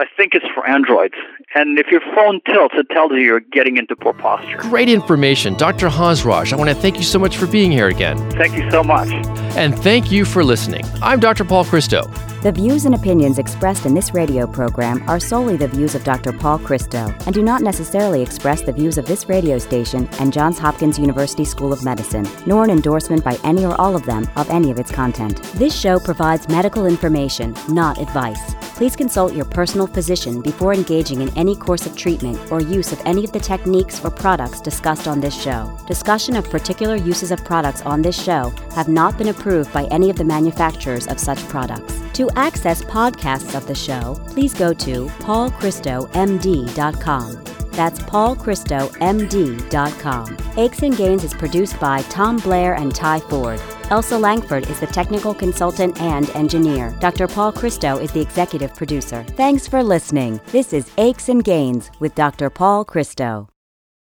I 0.00 0.06
think 0.16 0.34
it's 0.34 0.46
for 0.54 0.66
Androids. 0.66 1.12
And 1.54 1.78
if 1.78 1.88
your 1.88 2.00
phone 2.14 2.40
tilts, 2.46 2.74
it 2.78 2.88
tells 2.88 3.12
you 3.12 3.18
you're 3.18 3.40
getting 3.40 3.76
into 3.76 3.94
poor 3.94 4.14
posture. 4.14 4.56
Great 4.56 4.88
information. 4.88 5.52
Dr. 5.54 5.88
Hansraj, 5.88 6.54
I 6.54 6.56
want 6.56 6.70
to 6.70 6.74
thank 6.74 6.96
you 6.96 7.02
so 7.02 7.18
much 7.18 7.36
for 7.36 7.46
being 7.46 7.70
here 7.70 7.88
again. 7.88 8.16
Thank 8.30 8.56
you 8.56 8.70
so 8.70 8.82
much. 8.82 9.10
And 9.58 9.78
thank 9.78 10.10
you 10.10 10.24
for 10.24 10.42
listening. 10.42 10.86
I'm 11.02 11.20
Dr. 11.20 11.44
Paul 11.44 11.66
Christo. 11.66 12.10
The 12.42 12.50
views 12.50 12.86
and 12.86 12.94
opinions 12.94 13.38
expressed 13.38 13.84
in 13.84 13.92
this 13.92 14.14
radio 14.14 14.46
program 14.46 15.06
are 15.06 15.20
solely 15.20 15.58
the 15.58 15.68
views 15.68 15.94
of 15.94 16.02
Dr. 16.02 16.32
Paul 16.32 16.58
Christo 16.58 17.14
and 17.26 17.34
do 17.34 17.42
not 17.42 17.60
necessarily 17.60 18.22
express 18.22 18.62
the 18.62 18.72
views 18.72 18.96
of 18.96 19.04
this 19.04 19.28
radio 19.28 19.58
station 19.58 20.08
and 20.18 20.32
Johns 20.32 20.58
Hopkins 20.58 20.98
University 20.98 21.44
School 21.44 21.74
of 21.74 21.84
Medicine, 21.84 22.26
nor 22.46 22.64
an 22.64 22.70
endorsement 22.70 23.22
by 23.22 23.36
any 23.44 23.66
or 23.66 23.78
all 23.78 23.94
of 23.94 24.06
them 24.06 24.26
of 24.36 24.48
any 24.48 24.70
of 24.70 24.78
its 24.78 24.90
content. 24.90 25.42
This 25.56 25.78
show 25.78 26.00
provides 26.00 26.48
medical 26.48 26.86
information, 26.86 27.54
not 27.68 27.98
advice. 27.98 28.54
Please 28.80 28.96
consult 28.96 29.34
your 29.34 29.44
personal 29.44 29.86
physician 29.86 30.40
before 30.40 30.72
engaging 30.72 31.20
in 31.20 31.28
any 31.36 31.54
course 31.54 31.84
of 31.84 31.94
treatment 31.94 32.50
or 32.50 32.62
use 32.62 32.92
of 32.92 33.02
any 33.04 33.24
of 33.24 33.32
the 33.32 33.38
techniques 33.38 34.02
or 34.02 34.10
products 34.10 34.58
discussed 34.58 35.06
on 35.06 35.20
this 35.20 35.38
show. 35.38 35.70
Discussion 35.86 36.34
of 36.34 36.48
particular 36.48 36.96
uses 36.96 37.30
of 37.30 37.44
products 37.44 37.82
on 37.82 38.00
this 38.00 38.18
show 38.18 38.50
have 38.74 38.88
not 38.88 39.18
been 39.18 39.28
approved 39.28 39.70
by 39.74 39.84
any 39.90 40.08
of 40.08 40.16
the 40.16 40.24
manufacturers 40.24 41.06
of 41.08 41.20
such 41.20 41.46
products. 41.50 42.00
To 42.14 42.30
access 42.36 42.82
podcasts 42.82 43.54
of 43.54 43.66
the 43.66 43.74
show, 43.74 44.18
please 44.28 44.54
go 44.54 44.72
to 44.72 45.08
paulchristomd.com. 45.08 47.44
That's 47.72 48.00
paulchristomd.com. 48.00 50.36
Aches 50.56 50.82
and 50.82 50.96
Gains 50.96 51.24
is 51.24 51.34
produced 51.34 51.78
by 51.78 52.00
Tom 52.04 52.38
Blair 52.38 52.76
and 52.76 52.94
Ty 52.94 53.20
Ford. 53.20 53.60
Elsa 53.90 54.16
Langford 54.16 54.70
is 54.70 54.78
the 54.78 54.86
technical 54.86 55.34
consultant 55.34 56.00
and 56.00 56.30
engineer. 56.30 56.94
Dr. 57.00 57.26
Paul 57.26 57.50
Christo 57.50 57.98
is 57.98 58.12
the 58.12 58.20
executive 58.20 58.72
producer. 58.76 59.24
Thanks 59.36 59.66
for 59.66 59.82
listening. 59.82 60.40
This 60.52 60.72
is 60.72 60.92
Aches 60.96 61.28
and 61.28 61.42
Gains 61.42 61.90
with 61.98 62.14
Dr. 62.14 62.50
Paul 62.50 62.84
Christo. 62.84 63.49